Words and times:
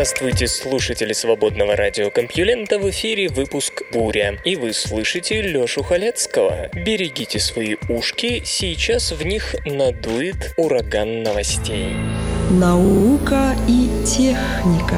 Здравствуйте, 0.00 0.48
слушатели 0.48 1.12
свободного 1.12 1.76
радиокомпьюлента, 1.76 2.78
в 2.78 2.88
эфире 2.88 3.28
выпуск 3.28 3.82
«Буря». 3.92 4.38
И 4.46 4.56
вы 4.56 4.72
слышите 4.72 5.42
Лёшу 5.42 5.82
Халецкого. 5.82 6.70
Берегите 6.72 7.38
свои 7.38 7.76
ушки, 7.90 8.40
сейчас 8.46 9.12
в 9.12 9.22
них 9.26 9.54
надует 9.66 10.54
ураган 10.56 11.22
новостей. 11.22 11.88
Наука 12.50 13.54
и 13.68 13.90
техника. 14.06 14.96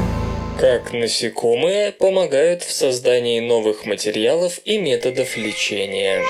Как 0.57 0.93
насекомые 0.93 1.91
помогают 1.91 2.63
в 2.63 2.71
создании 2.71 3.41
новых 3.41 3.85
материалов 3.85 4.61
и 4.63 4.77
методов 4.77 5.35
лечения. 5.35 6.21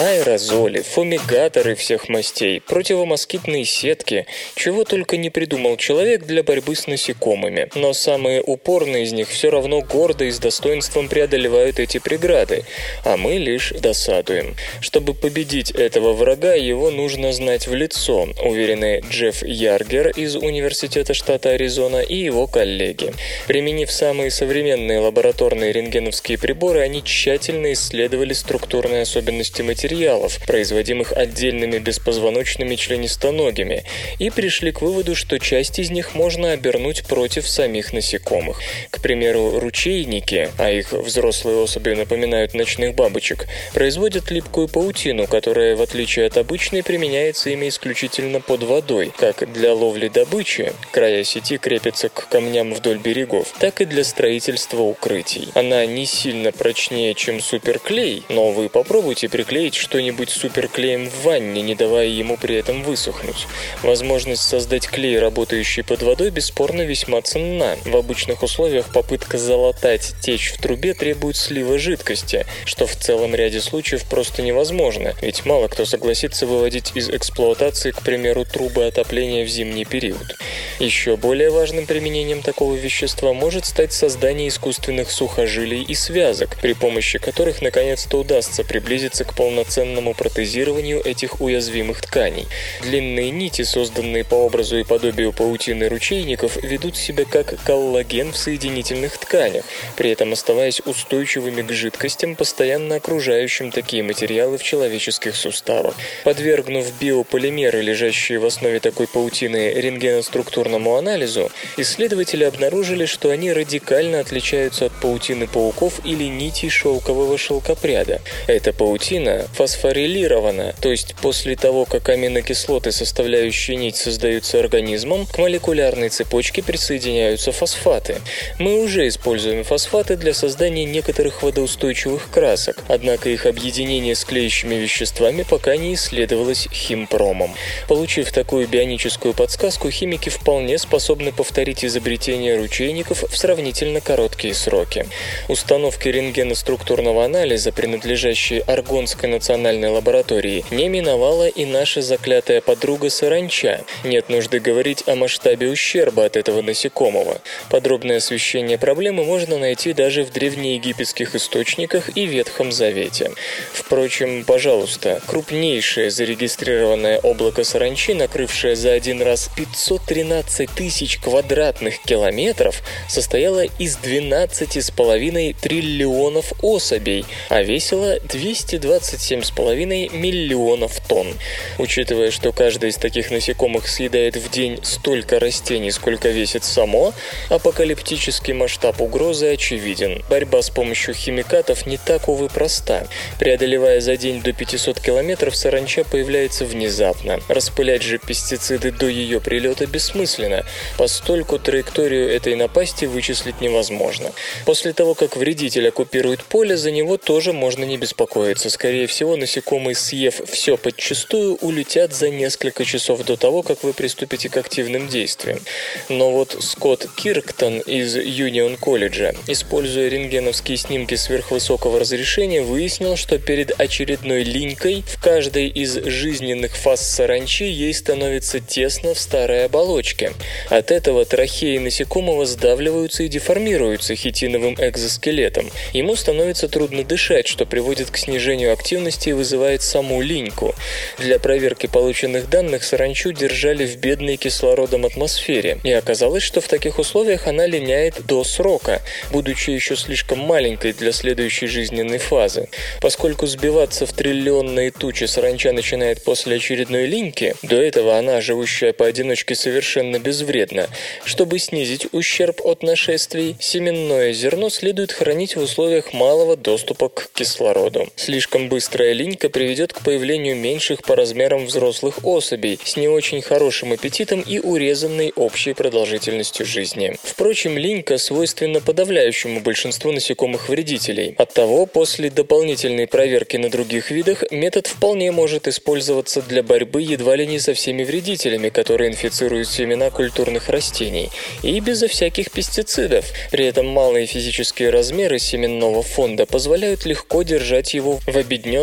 Аэрозоли, 0.00 0.80
фумигаторы 0.80 1.74
всех 1.74 2.08
мастей, 2.08 2.62
противомоскитные 2.62 3.66
сетки, 3.66 4.24
чего 4.54 4.84
только 4.84 5.18
не 5.18 5.28
придумал 5.28 5.76
человек 5.76 6.24
для 6.24 6.42
борьбы 6.42 6.74
с 6.74 6.86
насекомыми. 6.86 7.68
Но 7.74 7.92
самые 7.92 8.40
упорные 8.40 9.04
из 9.04 9.12
них 9.12 9.28
все 9.28 9.50
равно 9.50 9.82
гордо 9.82 10.24
и 10.24 10.30
с 10.30 10.38
достоинством 10.38 11.10
преодолевают 11.10 11.78
эти 11.78 11.98
преграды, 11.98 12.64
а 13.04 13.18
мы 13.18 13.34
лишь 13.34 13.74
досадуем. 13.78 14.56
Чтобы 14.80 15.12
победить 15.12 15.70
этого 15.70 16.14
врага, 16.14 16.54
его 16.54 16.90
нужно 16.90 17.34
знать 17.34 17.66
в 17.66 17.74
лицо, 17.74 18.26
уверены 18.42 19.02
Джефф 19.10 19.42
Яргер 19.42 20.08
из 20.16 20.34
Университета 20.34 21.12
штата 21.12 21.50
Аризона 21.50 21.98
и 21.98 22.16
его 22.16 22.46
коллеги. 22.46 23.12
Применив 23.46 23.92
самые 23.92 24.30
современные 24.30 25.00
лабораторные 25.00 25.72
рентгеновские 25.72 26.38
приборы, 26.38 26.80
они 26.80 27.04
тщательно 27.04 27.74
исследовали 27.74 28.32
структурные 28.32 29.02
особенности 29.02 29.60
материала, 29.60 29.89
материалов, 29.90 30.38
производимых 30.46 31.12
отдельными 31.12 31.78
беспозвоночными 31.78 32.76
членистоногими, 32.76 33.82
и 34.20 34.30
пришли 34.30 34.70
к 34.70 34.82
выводу, 34.82 35.16
что 35.16 35.38
часть 35.38 35.80
из 35.80 35.90
них 35.90 36.14
можно 36.14 36.52
обернуть 36.52 37.04
против 37.06 37.48
самих 37.48 37.92
насекомых. 37.92 38.60
К 38.90 39.02
примеру, 39.02 39.58
ручейники, 39.58 40.48
а 40.58 40.70
их 40.70 40.92
взрослые 40.92 41.58
особи 41.58 41.94
напоминают 41.94 42.54
ночных 42.54 42.94
бабочек, 42.94 43.46
производят 43.74 44.30
липкую 44.30 44.68
паутину, 44.68 45.26
которая, 45.26 45.74
в 45.74 45.82
отличие 45.82 46.26
от 46.26 46.36
обычной, 46.36 46.84
применяется 46.84 47.50
ими 47.50 47.68
исключительно 47.68 48.40
под 48.40 48.62
водой, 48.62 49.12
как 49.16 49.52
для 49.52 49.74
ловли 49.74 50.06
добычи, 50.06 50.72
края 50.92 51.24
сети 51.24 51.58
крепятся 51.58 52.10
к 52.10 52.28
камням 52.28 52.74
вдоль 52.74 52.98
берегов, 52.98 53.52
так 53.58 53.80
и 53.80 53.86
для 53.86 54.04
строительства 54.04 54.82
укрытий. 54.82 55.48
Она 55.54 55.84
не 55.86 56.06
сильно 56.06 56.52
прочнее, 56.52 57.14
чем 57.14 57.40
суперклей, 57.40 58.22
но 58.28 58.52
вы 58.52 58.68
попробуйте 58.68 59.28
приклеить 59.28 59.79
что-нибудь 59.80 60.30
суперклеем 60.30 61.08
в 61.08 61.24
ванне, 61.24 61.62
не 61.62 61.74
давая 61.74 62.06
ему 62.06 62.36
при 62.36 62.54
этом 62.56 62.84
высохнуть. 62.84 63.46
Возможность 63.82 64.42
создать 64.42 64.86
клей, 64.86 65.18
работающий 65.18 65.82
под 65.82 66.02
водой, 66.02 66.30
бесспорно 66.30 66.82
весьма 66.82 67.22
ценна. 67.22 67.76
В 67.84 67.96
обычных 67.96 68.42
условиях 68.42 68.92
попытка 68.92 69.38
залатать 69.38 70.14
течь 70.20 70.52
в 70.52 70.60
трубе 70.60 70.94
требует 70.94 71.36
слива 71.36 71.78
жидкости, 71.78 72.46
что 72.66 72.86
в 72.86 72.94
целом 72.94 73.34
ряде 73.34 73.60
случаев 73.60 74.04
просто 74.04 74.42
невозможно, 74.42 75.14
ведь 75.22 75.46
мало 75.46 75.68
кто 75.68 75.86
согласится 75.86 76.46
выводить 76.46 76.92
из 76.94 77.08
эксплуатации, 77.08 77.90
к 77.90 78.02
примеру, 78.02 78.44
трубы 78.44 78.84
отопления 78.84 79.44
в 79.44 79.48
зимний 79.48 79.86
период. 79.86 80.36
Еще 80.78 81.16
более 81.16 81.50
важным 81.50 81.86
применением 81.86 82.42
такого 82.42 82.74
вещества 82.74 83.32
может 83.32 83.64
стать 83.64 83.92
создание 83.92 84.48
искусственных 84.48 85.10
сухожилий 85.10 85.82
и 85.82 85.94
связок, 85.94 86.56
при 86.60 86.74
помощи 86.74 87.18
которых 87.18 87.62
наконец-то 87.62 88.18
удастся 88.18 88.62
приблизиться 88.62 89.24
к 89.24 89.34
полноценному 89.34 89.69
полноценному 89.70 90.14
протезированию 90.14 91.00
этих 91.00 91.40
уязвимых 91.40 92.02
тканей. 92.02 92.48
Длинные 92.82 93.30
нити, 93.30 93.62
созданные 93.62 94.24
по 94.24 94.34
образу 94.34 94.78
и 94.78 94.84
подобию 94.84 95.32
паутины 95.32 95.88
ручейников, 95.88 96.56
ведут 96.62 96.96
себя 96.96 97.24
как 97.24 97.54
коллаген 97.64 98.32
в 98.32 98.36
соединительных 98.36 99.16
тканях, 99.18 99.64
при 99.96 100.10
этом 100.10 100.32
оставаясь 100.32 100.80
устойчивыми 100.80 101.62
к 101.62 101.72
жидкостям, 101.72 102.34
постоянно 102.34 102.96
окружающим 102.96 103.70
такие 103.70 104.02
материалы 104.02 104.58
в 104.58 104.62
человеческих 104.64 105.36
суставах. 105.36 105.94
Подвергнув 106.24 106.86
биополимеры, 107.00 107.80
лежащие 107.80 108.40
в 108.40 108.46
основе 108.46 108.80
такой 108.80 109.06
паутины, 109.06 109.74
рентгеноструктурному 109.74 110.96
анализу, 110.96 111.50
исследователи 111.76 112.42
обнаружили, 112.42 113.06
что 113.06 113.30
они 113.30 113.52
радикально 113.52 114.18
отличаются 114.18 114.86
от 114.86 114.92
паутины 115.00 115.46
пауков 115.46 116.00
или 116.04 116.24
нитей 116.24 116.70
шелкового 116.70 117.38
шелкопряда. 117.38 118.20
Эта 118.48 118.72
паутина 118.72 119.46
фосфорилирована, 119.60 120.74
то 120.80 120.90
есть 120.90 121.14
после 121.20 121.54
того, 121.54 121.84
как 121.84 122.08
аминокислоты, 122.08 122.92
составляющие 122.92 123.76
нить, 123.76 123.96
создаются 123.96 124.58
организмом, 124.58 125.26
к 125.26 125.36
молекулярной 125.36 126.08
цепочке 126.08 126.62
присоединяются 126.62 127.52
фосфаты. 127.52 128.22
Мы 128.58 128.82
уже 128.82 129.06
используем 129.06 129.64
фосфаты 129.64 130.16
для 130.16 130.32
создания 130.32 130.86
некоторых 130.86 131.42
водоустойчивых 131.42 132.30
красок, 132.30 132.82
однако 132.88 133.28
их 133.28 133.44
объединение 133.44 134.14
с 134.14 134.24
клеящими 134.24 134.76
веществами 134.76 135.42
пока 135.42 135.76
не 135.76 135.92
исследовалось 135.92 136.66
химпромом. 136.72 137.52
Получив 137.86 138.32
такую 138.32 138.66
бионическую 138.66 139.34
подсказку, 139.34 139.90
химики 139.90 140.30
вполне 140.30 140.78
способны 140.78 141.32
повторить 141.32 141.84
изобретение 141.84 142.56
ручейников 142.56 143.24
в 143.30 143.36
сравнительно 143.36 144.00
короткие 144.00 144.54
сроки. 144.54 145.04
Установки 145.48 146.08
рентгеноструктурного 146.08 147.26
анализа, 147.26 147.72
принадлежащие 147.72 148.62
Аргонской 148.62 149.28
национальной 149.28 149.49
национальной 149.50 149.88
лаборатории, 149.88 150.64
не 150.70 150.88
миновала 150.88 151.48
и 151.48 151.64
наша 151.64 152.02
заклятая 152.02 152.60
подруга 152.60 153.10
саранча. 153.10 153.84
Нет 154.04 154.28
нужды 154.28 154.60
говорить 154.60 155.02
о 155.08 155.16
масштабе 155.16 155.68
ущерба 155.68 156.26
от 156.26 156.36
этого 156.36 156.62
насекомого. 156.62 157.40
Подробное 157.68 158.18
освещение 158.18 158.78
проблемы 158.78 159.24
можно 159.24 159.58
найти 159.58 159.92
даже 159.92 160.22
в 160.22 160.30
древнеегипетских 160.30 161.34
источниках 161.34 162.16
и 162.16 162.26
Ветхом 162.26 162.70
Завете. 162.70 163.32
Впрочем, 163.72 164.44
пожалуйста, 164.44 165.20
крупнейшее 165.26 166.12
зарегистрированное 166.12 167.18
облако 167.18 167.64
саранчи, 167.64 168.14
накрывшее 168.14 168.76
за 168.76 168.92
один 168.92 169.20
раз 169.20 169.50
513 169.56 170.70
тысяч 170.70 171.18
квадратных 171.18 172.00
километров, 172.02 172.82
состояло 173.08 173.64
из 173.64 173.98
12,5 173.98 175.56
триллионов 175.60 176.52
особей, 176.62 177.24
а 177.48 177.62
весило 177.62 178.20
227 178.20 179.39
7,5 179.40 180.16
миллионов 180.16 181.00
тонн. 181.06 181.34
Учитывая, 181.78 182.30
что 182.30 182.52
каждый 182.52 182.90
из 182.90 182.96
таких 182.96 183.30
насекомых 183.30 183.88
съедает 183.88 184.36
в 184.36 184.50
день 184.50 184.80
столько 184.82 185.38
растений, 185.38 185.90
сколько 185.90 186.28
весит 186.28 186.64
само, 186.64 187.12
апокалиптический 187.48 188.52
масштаб 188.54 189.00
угрозы 189.00 189.52
очевиден. 189.52 190.22
Борьба 190.28 190.62
с 190.62 190.70
помощью 190.70 191.14
химикатов 191.14 191.86
не 191.86 191.98
так, 191.98 192.28
увы, 192.28 192.48
проста. 192.48 193.06
Преодолевая 193.38 194.00
за 194.00 194.16
день 194.16 194.42
до 194.42 194.52
500 194.52 195.00
километров, 195.00 195.56
саранча 195.56 196.04
появляется 196.04 196.64
внезапно. 196.64 197.40
Распылять 197.48 198.02
же 198.02 198.18
пестициды 198.18 198.90
до 198.90 199.06
ее 199.06 199.40
прилета 199.40 199.86
бессмысленно, 199.86 200.64
постольку 200.96 201.58
траекторию 201.58 202.30
этой 202.30 202.54
напасти 202.56 203.04
вычислить 203.04 203.60
невозможно. 203.60 204.32
После 204.64 204.92
того, 204.92 205.14
как 205.14 205.36
вредитель 205.36 205.88
оккупирует 205.88 206.42
поле, 206.44 206.76
за 206.76 206.90
него 206.90 207.16
тоже 207.16 207.52
можно 207.52 207.84
не 207.84 207.96
беспокоиться. 207.96 208.70
Скорее 208.70 209.06
всего, 209.06 209.19
всего, 209.20 209.36
насекомые, 209.36 209.94
съев 209.94 210.40
все 210.46 210.78
подчистую, 210.78 211.56
улетят 211.56 212.14
за 212.14 212.30
несколько 212.30 212.86
часов 212.86 213.22
до 213.22 213.36
того, 213.36 213.62
как 213.62 213.82
вы 213.82 213.92
приступите 213.92 214.48
к 214.48 214.56
активным 214.56 215.08
действиям. 215.08 215.60
Но 216.08 216.30
вот 216.30 216.56
Скотт 216.60 217.06
Кирктон 217.16 217.80
из 217.80 218.16
Юнион 218.16 218.78
колледжа, 218.78 219.34
используя 219.46 220.08
рентгеновские 220.08 220.78
снимки 220.78 221.16
сверхвысокого 221.16 222.00
разрешения, 222.00 222.62
выяснил, 222.62 223.16
что 223.16 223.38
перед 223.38 223.78
очередной 223.78 224.42
линькой 224.42 225.04
в 225.06 225.22
каждой 225.22 225.68
из 225.68 226.02
жизненных 226.02 226.74
фаз 226.74 227.06
саранчи 227.06 227.64
ей 227.64 227.92
становится 227.92 228.58
тесно 228.58 229.12
в 229.12 229.18
старой 229.18 229.66
оболочке. 229.66 230.32
От 230.70 230.90
этого 230.90 231.26
трахеи 231.26 231.76
насекомого 231.76 232.46
сдавливаются 232.46 233.24
и 233.24 233.28
деформируются 233.28 234.14
хитиновым 234.14 234.76
экзоскелетом. 234.78 235.70
Ему 235.92 236.16
становится 236.16 236.68
трудно 236.68 237.04
дышать, 237.04 237.46
что 237.46 237.66
приводит 237.66 238.10
к 238.10 238.16
снижению 238.16 238.72
активности 238.72 239.09
сложностей 239.10 239.32
вызывает 239.32 239.82
саму 239.82 240.22
линьку. 240.22 240.74
Для 241.18 241.38
проверки 241.38 241.86
полученных 241.86 242.48
данных 242.48 242.84
саранчу 242.84 243.32
держали 243.32 243.86
в 243.86 243.96
бедной 243.96 244.36
кислородом 244.36 245.04
атмосфере, 245.04 245.78
и 245.84 245.92
оказалось, 245.92 246.42
что 246.42 246.60
в 246.60 246.68
таких 246.68 246.98
условиях 246.98 247.46
она 247.46 247.66
линяет 247.66 248.26
до 248.26 248.44
срока, 248.44 249.02
будучи 249.32 249.70
еще 249.70 249.96
слишком 249.96 250.38
маленькой 250.38 250.92
для 250.92 251.12
следующей 251.12 251.66
жизненной 251.66 252.18
фазы. 252.18 252.68
Поскольку 253.00 253.46
сбиваться 253.46 254.06
в 254.06 254.12
триллионные 254.12 254.90
тучи 254.90 255.24
саранча 255.24 255.72
начинает 255.72 256.22
после 256.24 256.56
очередной 256.56 257.06
линьки, 257.06 257.54
до 257.62 257.76
этого 257.76 258.16
она, 258.18 258.40
живущая 258.40 258.92
поодиночке, 258.92 259.54
совершенно 259.54 260.18
безвредна. 260.18 260.86
Чтобы 261.24 261.58
снизить 261.58 262.06
ущерб 262.12 262.60
от 262.64 262.82
нашествий, 262.82 263.56
семенное 263.58 264.32
зерно 264.32 264.70
следует 264.70 265.12
хранить 265.12 265.56
в 265.56 265.62
условиях 265.62 266.12
малого 266.12 266.56
доступа 266.56 267.08
к 267.08 267.30
кислороду. 267.34 268.08
Слишком 268.16 268.68
быстрая 269.00 269.14
линька 269.14 269.48
приведет 269.48 269.94
к 269.94 270.02
появлению 270.02 270.56
меньших 270.56 271.02
по 271.02 271.16
размерам 271.16 271.64
взрослых 271.64 272.22
особей 272.22 272.78
с 272.84 272.98
не 272.98 273.08
очень 273.08 273.40
хорошим 273.40 273.94
аппетитом 273.94 274.42
и 274.42 274.58
урезанной 274.58 275.32
общей 275.36 275.72
продолжительностью 275.72 276.66
жизни. 276.66 277.16
Впрочем, 277.22 277.78
линька 277.78 278.18
свойственна 278.18 278.82
подавляющему 278.82 279.60
большинству 279.60 280.12
насекомых-вредителей. 280.12 281.34
Оттого 281.38 281.86
после 281.86 282.28
дополнительной 282.28 283.06
проверки 283.06 283.56
на 283.56 283.70
других 283.70 284.10
видах 284.10 284.44
метод 284.50 284.86
вполне 284.86 285.32
может 285.32 285.66
использоваться 285.66 286.42
для 286.42 286.62
борьбы 286.62 287.00
едва 287.00 287.36
ли 287.36 287.46
не 287.46 287.58
со 287.58 287.72
всеми 287.72 288.04
вредителями, 288.04 288.68
которые 288.68 289.08
инфицируют 289.08 289.68
семена 289.68 290.10
культурных 290.10 290.68
растений, 290.68 291.30
и 291.62 291.80
безо 291.80 292.06
всяких 292.06 292.50
пестицидов. 292.50 293.24
При 293.50 293.64
этом 293.64 293.86
малые 293.86 294.26
физические 294.26 294.90
размеры 294.90 295.38
семенного 295.38 296.02
фонда 296.02 296.44
позволяют 296.44 297.06
легко 297.06 297.42
держать 297.42 297.94
его 297.94 298.20
в 298.26 298.36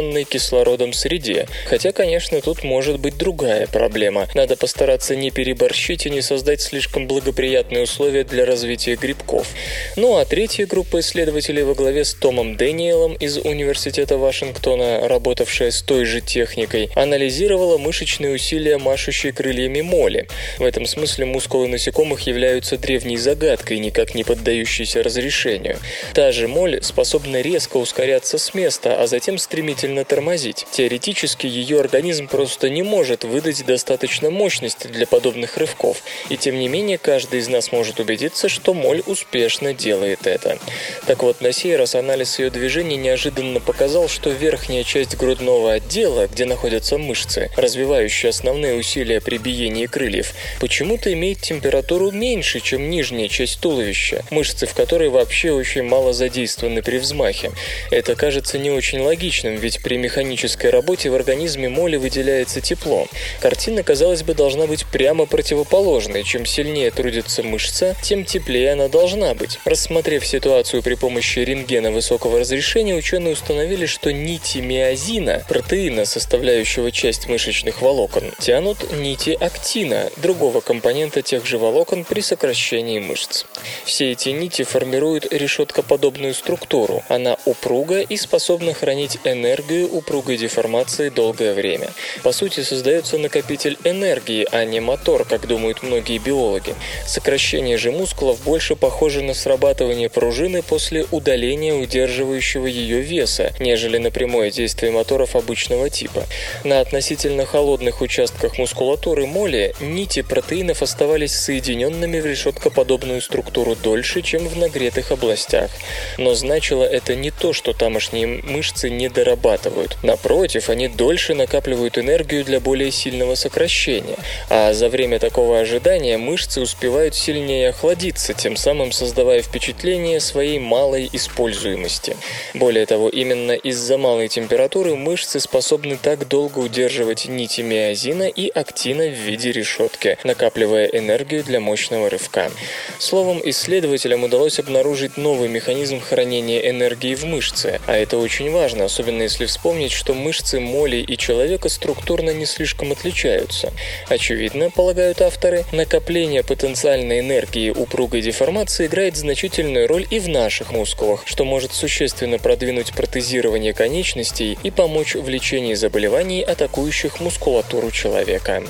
обедненной 0.08 0.24
кислородом 0.24 0.94
среде. 0.94 1.48
Хотя, 1.66 1.92
конечно, 1.92 2.42
тут 2.42 2.64
может 2.64 3.00
быть 3.00 3.18
другая 3.18 3.68
проблема. 3.68 4.28
Надо 4.34 4.56
постараться 4.56 5.16
не 5.16 5.32
переборщить 5.32 6.06
и 6.06 6.10
не 6.10 6.22
создать 6.22 6.62
слишком 6.62 7.08
благоприятные 7.08 7.84
условия 7.84 8.24
для 8.24 8.46
развития 8.46 8.96
грибков. 8.96 9.48
Ну 9.96 10.18
а 10.18 10.26
третья 10.26 10.66
группа 10.66 11.00
исследователей 11.00 11.64
во 11.64 11.74
главе 11.74 12.06
с 12.06 12.14
Томом 12.14 12.56
Дэниелом 12.56 13.14
из 13.16 13.38
Университета 13.38 14.18
Вашингтона, 14.18 15.08
работавшая 15.08 15.72
с 15.72 15.82
той 15.82 16.06
же 16.06 16.22
техникой, 16.22 16.90
анализировала 16.96 17.78
мышечные 17.78 18.34
усилия 18.34 18.78
машущей 18.78 19.32
крыльями 19.32 19.82
моли. 19.82 20.28
В 20.58 20.64
этом 20.64 20.86
смысле 20.86 21.26
мускулы 21.26 21.68
насекомых 21.68 22.22
являются 22.22 22.78
древней 22.78 23.18
загадкой, 23.18 23.80
никак 23.80 24.16
не 24.16 24.24
поддающейся 24.24 25.04
разрешению. 25.04 25.78
Та 26.14 26.32
же 26.32 26.48
моль 26.48 26.82
способна 26.82 27.42
резко 27.42 27.78
ускоряться 27.78 28.38
с 28.38 28.54
места, 28.54 29.02
а 29.02 29.08
затем 29.08 29.38
стремительно 29.38 29.97
тормозить. 30.04 30.66
Теоретически 30.72 31.48
ее 31.48 31.80
организм 31.80 32.28
просто 32.28 32.70
не 32.70 32.84
может 32.84 33.24
выдать 33.24 33.66
достаточно 33.66 34.30
мощности 34.30 34.88
для 34.88 35.08
подобных 35.08 35.58
рывков, 35.58 36.04
и 36.30 36.38
тем 36.38 36.60
не 36.60 36.68
менее 36.68 36.98
каждый 36.98 37.40
из 37.40 37.48
нас 37.48 37.72
может 37.72 38.00
убедиться, 38.00 38.50
что 38.50 38.74
моль 38.74 39.04
успешно 39.06 39.74
делает 39.74 40.28
это. 40.28 40.60
Так 41.06 41.24
вот, 41.24 41.42
на 41.42 41.52
сей 41.52 41.76
раз 41.76 41.96
анализ 41.96 42.40
ее 42.40 42.50
движений 42.50 42.98
неожиданно 42.98 43.60
показал, 43.60 44.08
что 44.10 44.30
верхняя 44.30 44.84
часть 44.84 45.18
грудного 45.18 45.74
отдела, 45.74 46.28
где 46.28 46.46
находятся 46.46 46.98
мышцы, 46.98 47.50
развивающие 47.56 48.30
основные 48.30 48.76
усилия 48.76 49.22
при 49.22 49.38
биении 49.38 49.86
крыльев, 49.86 50.34
почему-то 50.60 51.12
имеет 51.14 51.42
температуру 51.42 52.12
меньше, 52.12 52.60
чем 52.60 52.90
нижняя 52.90 53.28
часть 53.28 53.60
туловища, 53.60 54.24
мышцы 54.30 54.66
в 54.66 54.74
которой 54.74 55.10
вообще 55.10 55.52
очень 55.52 55.84
мало 55.84 56.14
задействованы 56.14 56.82
при 56.82 56.98
взмахе. 56.98 57.52
Это 57.92 58.16
кажется 58.16 58.58
не 58.58 58.72
очень 58.72 59.00
логичным, 59.00 59.56
ведь 59.56 59.82
при 59.88 59.96
механической 59.96 60.70
работе 60.70 61.10
в 61.10 61.16
организме 61.16 61.70
моли 61.70 61.96
выделяется 61.96 62.60
тепло. 62.60 63.08
Картина, 63.40 63.84
казалось 63.84 64.22
бы, 64.22 64.34
должна 64.34 64.68
быть 64.68 64.86
прямо 64.86 65.26
противоположной. 65.26 66.24
Чем 66.24 66.46
сильнее 66.46 66.92
трудится 66.92 67.42
мышца, 67.42 67.96
тем 68.04 68.26
теплее 68.26 68.74
она 68.74 68.90
должна 68.90 69.34
быть. 69.34 69.60
Рассмотрев 69.64 70.28
ситуацию 70.28 70.84
при 70.84 70.96
помощи 70.96 71.40
рентгена 71.40 71.92
высокого 71.92 72.40
разрешения, 72.40 72.96
ученые 72.96 73.32
установили, 73.32 73.86
что 73.86 74.12
нити 74.12 74.58
миозина, 74.58 75.46
протеина, 75.48 76.04
составляющего 76.04 76.92
часть 76.92 77.30
мышечных 77.30 77.82
волокон, 77.82 78.34
тянут 78.40 78.92
нити 78.92 79.38
актина, 79.40 80.12
другого 80.18 80.60
компонента 80.60 81.22
тех 81.22 81.46
же 81.46 81.58
волокон 81.58 82.04
при 82.04 82.20
сокращении 82.20 83.00
мышц. 83.00 83.46
Все 83.86 84.12
эти 84.12 84.28
нити 84.32 84.64
формируют 84.64 85.32
решеткоподобную 85.32 86.34
структуру. 86.34 87.06
Она 87.08 87.38
упруга 87.46 88.02
и 88.02 88.18
способна 88.18 88.74
хранить 88.74 89.20
энергию 89.24 89.77
упругой 89.86 90.38
деформации 90.38 91.10
долгое 91.10 91.54
время. 91.54 91.90
По 92.24 92.32
сути, 92.32 92.62
создается 92.62 93.18
накопитель 93.18 93.78
энергии, 93.84 94.48
а 94.52 94.66
не 94.66 94.80
мотор, 94.80 95.26
как 95.26 95.48
думают 95.48 95.84
многие 95.84 96.18
биологи. 96.18 96.76
Сокращение 97.06 97.78
же 97.78 97.92
мускулов 97.92 98.42
больше 98.44 98.76
похоже 98.76 99.22
на 99.22 99.34
срабатывание 99.34 100.10
пружины 100.10 100.62
после 100.62 101.06
удаления 101.12 101.74
удерживающего 101.74 102.68
ее 102.68 103.02
веса, 103.02 103.54
нежели 103.60 103.98
на 103.98 104.12
прямое 104.12 104.52
действие 104.52 104.92
моторов 104.92 105.36
обычного 105.36 105.90
типа. 105.90 106.26
На 106.64 106.80
относительно 106.80 107.46
холодных 107.46 108.02
участках 108.02 108.58
мускулатуры 108.58 109.26
моли 109.26 109.74
нити 109.80 110.22
протеинов 110.22 110.82
оставались 110.82 111.36
соединенными 111.36 112.20
в 112.20 112.26
решеткоподобную 112.26 113.22
структуру 113.22 113.76
дольше, 113.76 114.22
чем 114.22 114.48
в 114.48 114.58
нагретых 114.58 115.12
областях. 115.12 115.70
Но 116.18 116.34
значило 116.34 116.84
это 116.84 117.16
не 117.16 117.32
то, 117.32 117.54
что 117.54 117.74
тамошние 117.74 118.28
мышцы 118.28 118.90
не 118.90 119.10
дорабатывают. 119.10 119.67
Напротив, 120.04 120.70
они 120.70 120.88
дольше 120.88 121.34
накапливают 121.34 121.98
энергию 121.98 122.44
для 122.44 122.60
более 122.60 122.92
сильного 122.92 123.36
сокращения. 123.36 124.18
А 124.50 124.74
за 124.74 124.90
время 124.90 125.20
такого 125.20 125.60
ожидания 125.60 126.18
мышцы 126.18 126.62
успевают 126.62 127.16
сильнее 127.16 127.70
охладиться, 127.70 128.34
тем 128.34 128.56
самым 128.56 128.92
создавая 128.92 129.42
впечатление 129.42 130.20
своей 130.20 130.60
малой 130.60 131.10
используемости. 131.12 132.16
Более 132.54 132.86
того, 132.86 133.10
именно 133.10 133.54
из-за 133.54 133.98
малой 133.98 134.28
температуры 134.28 134.96
мышцы 134.96 135.40
способны 135.40 135.98
так 136.02 136.28
долго 136.28 136.60
удерживать 136.60 137.26
нити 137.26 137.62
миозина 137.62 138.24
и 138.24 138.50
актина 138.50 139.08
в 139.08 139.14
виде 139.14 139.52
решетки, 139.52 140.18
накапливая 140.24 140.86
энергию 140.86 141.44
для 141.44 141.60
мощного 141.60 142.10
рывка. 142.10 142.52
Словом, 143.00 143.42
исследователям 143.44 144.24
удалось 144.24 144.60
обнаружить 144.60 145.18
новый 145.18 145.50
механизм 145.50 146.00
хранения 146.00 146.70
энергии 146.70 147.16
в 147.16 147.26
мышце, 147.26 147.82
а 147.88 147.98
это 147.98 148.18
очень 148.18 148.52
важно, 148.52 148.86
особенно 148.86 149.24
если 149.24 149.47
вспомнить, 149.48 149.92
что 149.92 150.14
мышцы 150.14 150.60
моли 150.60 150.98
и 150.98 151.18
человека 151.18 151.70
структурно 151.70 152.32
не 152.32 152.46
слишком 152.46 152.92
отличаются. 152.92 153.74
Очевидно, 154.10 154.70
полагают 154.70 155.22
авторы, 155.22 155.66
накопление 155.72 156.44
потенциальной 156.44 157.20
энергии 157.20 157.72
упругой 157.72 158.22
деформации 158.22 158.86
играет 158.86 159.18
значительную 159.18 159.88
роль 159.88 160.06
и 160.10 160.20
в 160.20 160.28
наших 160.28 160.72
мускулах, 160.72 161.24
что 161.26 161.46
может 161.46 161.74
существенно 161.74 162.38
продвинуть 162.38 162.94
протезирование 162.94 163.74
конечностей 163.74 164.58
и 164.64 164.72
помочь 164.72 165.16
в 165.16 165.28
лечении 165.30 165.74
заболеваний, 165.74 166.44
атакующих 166.44 167.20
мускулатуру 167.20 167.92
человека. 167.92 168.64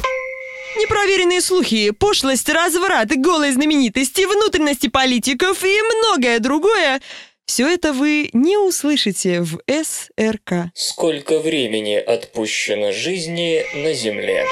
Непроверенные 0.77 1.41
слухи, 1.41 1.89
пошлость, 1.89 2.49
разврат, 2.49 3.09
голые 3.15 3.51
знаменитости, 3.51 4.25
внутренности 4.25 4.87
политиков 4.87 5.63
и 5.63 5.81
многое 5.81 6.39
другое 6.39 7.01
все 7.47 7.67
это 7.67 7.93
вы 7.93 8.29
не 8.33 8.57
услышите 8.57 9.41
в 9.41 9.59
СРК. 9.67 10.69
Сколько 10.75 11.39
времени 11.39 11.95
отпущено 11.95 12.91
жизни 12.91 13.63
на 13.73 13.93
Земле? 13.93 14.45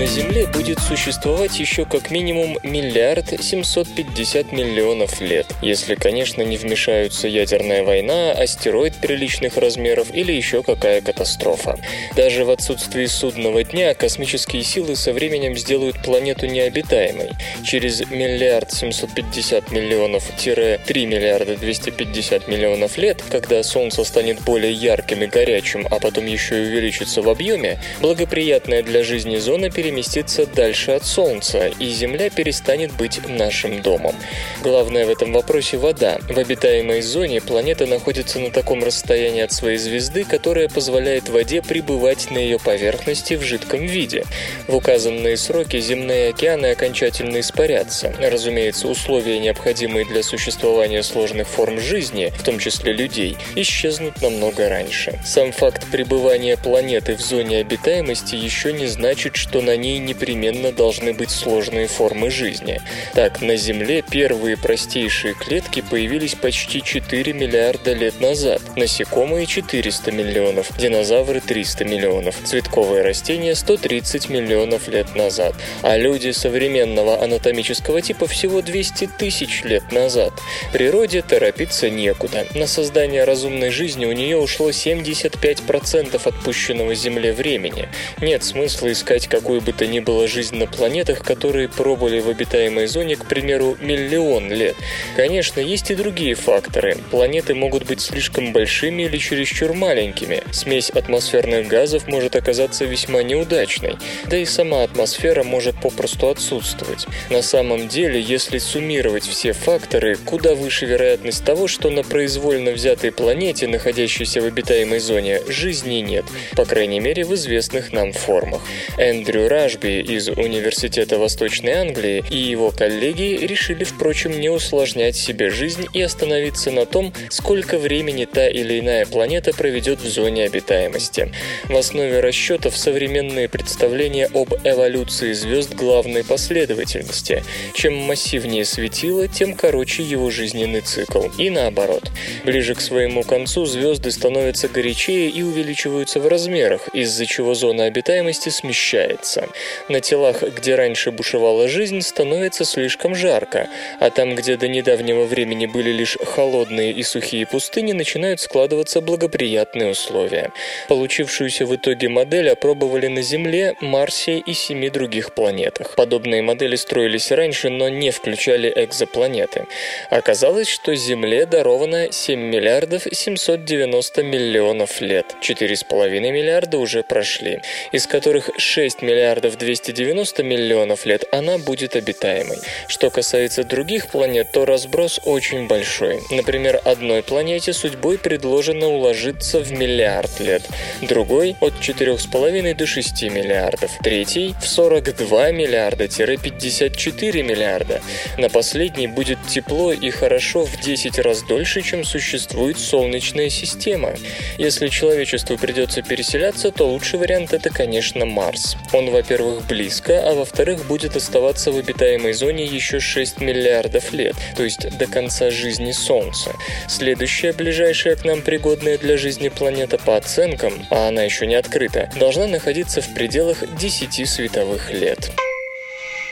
На 0.00 0.06
Земле 0.06 0.46
будет 0.46 0.78
существовать 0.78 1.60
еще 1.60 1.84
как 1.84 2.10
минимум 2.10 2.56
миллиард 2.62 3.38
750 3.38 4.50
миллионов 4.50 5.20
лет, 5.20 5.46
если, 5.60 5.94
конечно, 5.94 6.40
не 6.40 6.56
вмешаются 6.56 7.28
ядерная 7.28 7.84
война, 7.84 8.32
астероид 8.32 8.94
приличных 8.96 9.58
размеров 9.58 10.06
или 10.14 10.32
еще 10.32 10.62
какая 10.62 11.02
катастрофа. 11.02 11.78
Даже 12.16 12.46
в 12.46 12.50
отсутствии 12.50 13.04
судного 13.04 13.62
дня 13.62 13.92
космические 13.92 14.62
силы 14.62 14.96
со 14.96 15.12
временем 15.12 15.54
сделают 15.54 16.02
планету 16.02 16.46
необитаемой. 16.46 17.32
Через 17.62 18.00
миллиард 18.08 18.72
750 18.72 19.70
миллионов-3 19.70 21.04
миллиарда 21.04 21.58
250 21.58 22.48
миллионов 22.48 22.96
лет, 22.96 23.22
когда 23.30 23.62
Солнце 23.62 24.04
станет 24.04 24.40
более 24.44 24.72
ярким 24.72 25.24
и 25.24 25.26
горячим, 25.26 25.86
а 25.90 25.98
потом 26.00 26.24
еще 26.24 26.56
и 26.56 26.68
увеличится 26.68 27.20
в 27.20 27.28
объеме, 27.28 27.78
благоприятная 28.00 28.82
для 28.82 29.04
жизни 29.04 29.36
зона 29.36 29.68
перейдет 29.68 29.89
переместится 29.90 30.46
дальше 30.46 30.92
от 30.92 31.04
Солнца, 31.04 31.66
и 31.66 31.88
Земля 31.88 32.30
перестанет 32.30 32.92
быть 32.92 33.28
нашим 33.28 33.82
домом. 33.82 34.14
Главное 34.62 35.04
в 35.04 35.10
этом 35.10 35.32
вопросе 35.32 35.78
вода. 35.78 36.18
В 36.28 36.38
обитаемой 36.38 37.02
зоне 37.02 37.40
планета 37.40 37.86
находится 37.86 38.38
на 38.38 38.52
таком 38.52 38.84
расстоянии 38.84 39.42
от 39.42 39.50
своей 39.50 39.78
звезды, 39.78 40.22
которое 40.24 40.68
позволяет 40.68 41.28
воде 41.28 41.60
пребывать 41.60 42.30
на 42.30 42.38
ее 42.38 42.60
поверхности 42.60 43.34
в 43.34 43.42
жидком 43.42 43.80
виде. 43.80 44.24
В 44.68 44.76
указанные 44.76 45.36
сроки 45.36 45.80
земные 45.80 46.28
океаны 46.28 46.66
окончательно 46.66 47.40
испарятся. 47.40 48.14
Разумеется, 48.20 48.86
условия, 48.86 49.40
необходимые 49.40 50.06
для 50.06 50.22
существования 50.22 51.02
сложных 51.02 51.48
форм 51.48 51.80
жизни, 51.80 52.32
в 52.38 52.44
том 52.44 52.60
числе 52.60 52.92
людей, 52.92 53.36
исчезнут 53.56 54.22
намного 54.22 54.68
раньше. 54.68 55.18
Сам 55.26 55.50
факт 55.50 55.90
пребывания 55.90 56.56
планеты 56.56 57.16
в 57.16 57.20
зоне 57.20 57.58
обитаемости 57.58 58.36
еще 58.36 58.72
не 58.72 58.86
значит, 58.86 59.34
что 59.34 59.60
на 59.60 59.79
ней 59.80 59.98
непременно 59.98 60.72
должны 60.72 61.12
быть 61.12 61.30
сложные 61.30 61.88
формы 61.88 62.30
жизни. 62.30 62.80
Так, 63.14 63.40
на 63.40 63.56
Земле 63.56 64.02
первые 64.02 64.56
простейшие 64.56 65.34
клетки 65.34 65.80
появились 65.80 66.34
почти 66.34 66.82
4 66.82 67.32
миллиарда 67.32 67.92
лет 67.94 68.20
назад, 68.20 68.60
насекомые 68.76 69.46
400 69.46 70.12
миллионов, 70.12 70.76
динозавры 70.78 71.40
300 71.40 71.84
миллионов, 71.84 72.36
цветковые 72.44 73.02
растения 73.02 73.54
130 73.54 74.28
миллионов 74.28 74.88
лет 74.88 75.14
назад, 75.16 75.54
а 75.82 75.96
люди 75.96 76.30
современного 76.30 77.22
анатомического 77.22 78.02
типа 78.02 78.26
всего 78.26 78.62
200 78.62 79.10
тысяч 79.18 79.62
лет 79.64 79.90
назад. 79.92 80.32
Природе 80.72 81.22
торопиться 81.22 81.90
некуда. 81.90 82.46
На 82.54 82.66
создание 82.66 83.24
разумной 83.24 83.70
жизни 83.70 84.04
у 84.06 84.12
нее 84.12 84.36
ушло 84.36 84.70
75% 84.70 86.20
отпущенного 86.22 86.94
Земле 86.94 87.32
времени. 87.32 87.88
Нет 88.20 88.44
смысла 88.44 88.92
искать 88.92 89.26
какую 89.26 89.60
бы 89.60 89.69
то 89.72 89.86
ни 89.86 90.00
было 90.00 90.28
жизнь 90.28 90.56
на 90.56 90.66
планетах, 90.66 91.22
которые 91.22 91.68
пробыли 91.68 92.20
в 92.20 92.28
обитаемой 92.28 92.86
зоне, 92.86 93.16
к 93.16 93.26
примеру, 93.26 93.76
миллион 93.80 94.50
лет. 94.52 94.76
Конечно, 95.16 95.60
есть 95.60 95.90
и 95.90 95.94
другие 95.94 96.34
факторы. 96.34 96.96
Планеты 97.10 97.54
могут 97.54 97.84
быть 97.86 98.00
слишком 98.00 98.52
большими 98.52 99.04
или 99.04 99.18
чересчур 99.18 99.72
маленькими. 99.72 100.42
Смесь 100.52 100.90
атмосферных 100.90 101.68
газов 101.68 102.08
может 102.08 102.36
оказаться 102.36 102.84
весьма 102.84 103.22
неудачной. 103.22 103.96
Да 104.26 104.36
и 104.36 104.44
сама 104.44 104.82
атмосфера 104.82 105.42
может 105.42 105.80
попросту 105.80 106.28
отсутствовать. 106.28 107.06
На 107.30 107.42
самом 107.42 107.88
деле, 107.88 108.20
если 108.20 108.58
суммировать 108.58 109.24
все 109.24 109.52
факторы, 109.52 110.16
куда 110.24 110.54
выше 110.54 110.86
вероятность 110.86 111.44
того, 111.44 111.68
что 111.68 111.90
на 111.90 112.02
произвольно 112.02 112.72
взятой 112.72 113.12
планете, 113.12 113.66
находящейся 113.66 114.40
в 114.40 114.44
обитаемой 114.44 114.98
зоне, 115.00 115.40
жизни 115.48 115.96
нет, 115.96 116.24
по 116.56 116.64
крайней 116.64 117.00
мере 117.00 117.24
в 117.24 117.34
известных 117.34 117.92
нам 117.92 118.12
формах. 118.12 118.62
Эндрю 118.98 119.48
Рашби 119.60 120.00
из 120.00 120.26
Университета 120.30 121.18
Восточной 121.18 121.72
Англии 121.72 122.24
и 122.30 122.38
его 122.38 122.70
коллеги 122.70 123.44
решили, 123.44 123.84
впрочем, 123.84 124.40
не 124.40 124.48
усложнять 124.48 125.16
себе 125.16 125.50
жизнь 125.50 125.84
и 125.92 126.00
остановиться 126.00 126.70
на 126.70 126.86
том, 126.86 127.12
сколько 127.28 127.76
времени 127.76 128.24
та 128.24 128.48
или 128.48 128.80
иная 128.80 129.04
планета 129.04 129.52
проведет 129.52 130.00
в 130.00 130.08
зоне 130.08 130.44
обитаемости. 130.44 131.30
В 131.68 131.76
основе 131.76 132.20
расчетов 132.20 132.74
современные 132.74 133.50
представления 133.50 134.30
об 134.32 134.54
эволюции 134.64 135.34
звезд 135.34 135.74
главной 135.74 136.24
последовательности. 136.24 137.44
Чем 137.74 137.96
массивнее 137.96 138.64
светило, 138.64 139.28
тем 139.28 139.52
короче 139.52 140.02
его 140.02 140.30
жизненный 140.30 140.80
цикл. 140.80 141.24
И 141.36 141.50
наоборот. 141.50 142.10
Ближе 142.46 142.74
к 142.74 142.80
своему 142.80 143.24
концу 143.24 143.66
звезды 143.66 144.10
становятся 144.10 144.68
горячее 144.68 145.28
и 145.28 145.42
увеличиваются 145.42 146.18
в 146.18 146.28
размерах, 146.28 146.88
из-за 146.94 147.26
чего 147.26 147.52
зона 147.52 147.84
обитаемости 147.84 148.48
смещается. 148.48 149.49
На 149.88 150.00
телах, 150.00 150.42
где 150.42 150.74
раньше 150.74 151.10
бушевала 151.10 151.68
жизнь, 151.68 152.00
становится 152.02 152.64
слишком 152.64 153.14
жарко, 153.14 153.68
а 153.98 154.10
там, 154.10 154.34
где 154.34 154.56
до 154.56 154.68
недавнего 154.68 155.24
времени 155.24 155.66
были 155.66 155.90
лишь 155.90 156.16
холодные 156.24 156.92
и 156.92 157.02
сухие 157.02 157.46
пустыни, 157.46 157.92
начинают 157.92 158.40
складываться 158.40 159.00
благоприятные 159.00 159.90
условия. 159.90 160.52
Получившуюся 160.88 161.66
в 161.66 161.74
итоге 161.74 162.08
модель 162.08 162.50
опробовали 162.50 163.08
на 163.08 163.22
Земле, 163.22 163.74
Марсе 163.80 164.38
и 164.38 164.52
семи 164.54 164.90
других 164.90 165.34
планетах. 165.34 165.94
Подобные 165.96 166.42
модели 166.42 166.76
строились 166.76 167.30
раньше, 167.30 167.70
но 167.70 167.88
не 167.88 168.10
включали 168.10 168.72
экзопланеты. 168.74 169.66
Оказалось, 170.10 170.68
что 170.68 170.94
Земле 170.94 171.46
даровано 171.46 172.12
7 172.12 172.38
миллиардов 172.38 173.06
790 173.10 174.22
миллионов 174.22 175.00
лет. 175.00 175.36
4,5 175.42 176.20
миллиарда 176.20 176.78
уже 176.78 177.02
прошли, 177.02 177.60
из 177.92 178.06
которых 178.06 178.50
6 178.56 179.02
миллиардов 179.02 179.29
290 179.38 180.42
миллионов 180.42 181.06
лет 181.06 181.24
она 181.30 181.58
будет 181.58 181.94
обитаемой. 181.94 182.58
Что 182.88 183.10
касается 183.10 183.64
других 183.64 184.08
планет, 184.08 184.50
то 184.50 184.64
разброс 184.64 185.20
очень 185.24 185.68
большой. 185.68 186.20
Например, 186.30 186.80
одной 186.84 187.22
планете 187.22 187.72
судьбой 187.72 188.18
предложено 188.18 188.88
уложиться 188.88 189.60
в 189.60 189.70
миллиард 189.72 190.40
лет, 190.40 190.62
другой– 191.02 191.56
от 191.60 191.74
4,5 191.74 192.74
до 192.74 192.86
6 192.86 193.22
миллиардов, 193.24 193.90
третий– 194.02 194.54
в 194.60 194.66
42 194.66 195.52
миллиарда-54 195.52 197.42
миллиарда. 197.42 198.00
На 198.38 198.48
последней 198.48 199.06
будет 199.06 199.38
тепло 199.48 199.92
и 199.92 200.10
хорошо 200.10 200.64
в 200.64 200.80
10 200.80 201.18
раз 201.18 201.42
дольше, 201.42 201.82
чем 201.82 202.04
существует 202.04 202.78
Солнечная 202.78 203.50
система. 203.50 204.14
Если 204.58 204.88
человечеству 204.88 205.58
придется 205.58 206.02
переселяться, 206.02 206.70
то 206.70 206.88
лучший 206.88 207.18
вариант 207.18 207.52
это, 207.52 207.70
конечно, 207.70 208.24
Марс. 208.24 208.76
Он, 208.92 209.10
во-первых, 209.20 209.66
близко, 209.66 210.26
а 210.26 210.32
во-вторых, 210.32 210.86
будет 210.86 211.14
оставаться 211.14 211.70
в 211.70 211.76
обитаемой 211.76 212.32
зоне 212.32 212.64
еще 212.64 213.00
6 213.00 213.42
миллиардов 213.42 214.14
лет, 214.14 214.34
то 214.56 214.64
есть 214.64 214.96
до 214.96 215.06
конца 215.06 215.50
жизни 215.50 215.92
Солнца. 215.92 216.54
Следующая, 216.88 217.52
ближайшая 217.52 218.16
к 218.16 218.24
нам 218.24 218.40
пригодная 218.40 218.96
для 218.96 219.18
жизни 219.18 219.50
планета 219.50 219.98
по 219.98 220.16
оценкам, 220.16 220.72
а 220.90 221.08
она 221.08 221.22
еще 221.22 221.46
не 221.46 221.54
открыта, 221.54 222.10
должна 222.18 222.46
находиться 222.46 223.02
в 223.02 223.12
пределах 223.12 223.62
10 223.76 224.26
световых 224.26 224.90
лет. 224.90 225.30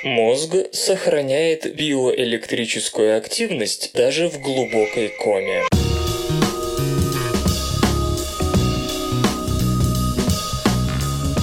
Мозг 0.02 0.54
сохраняет 0.72 1.74
биоэлектрическую 1.74 3.18
активность 3.18 3.90
даже 3.92 4.30
в 4.30 4.40
глубокой 4.40 5.10
коме. 5.10 5.64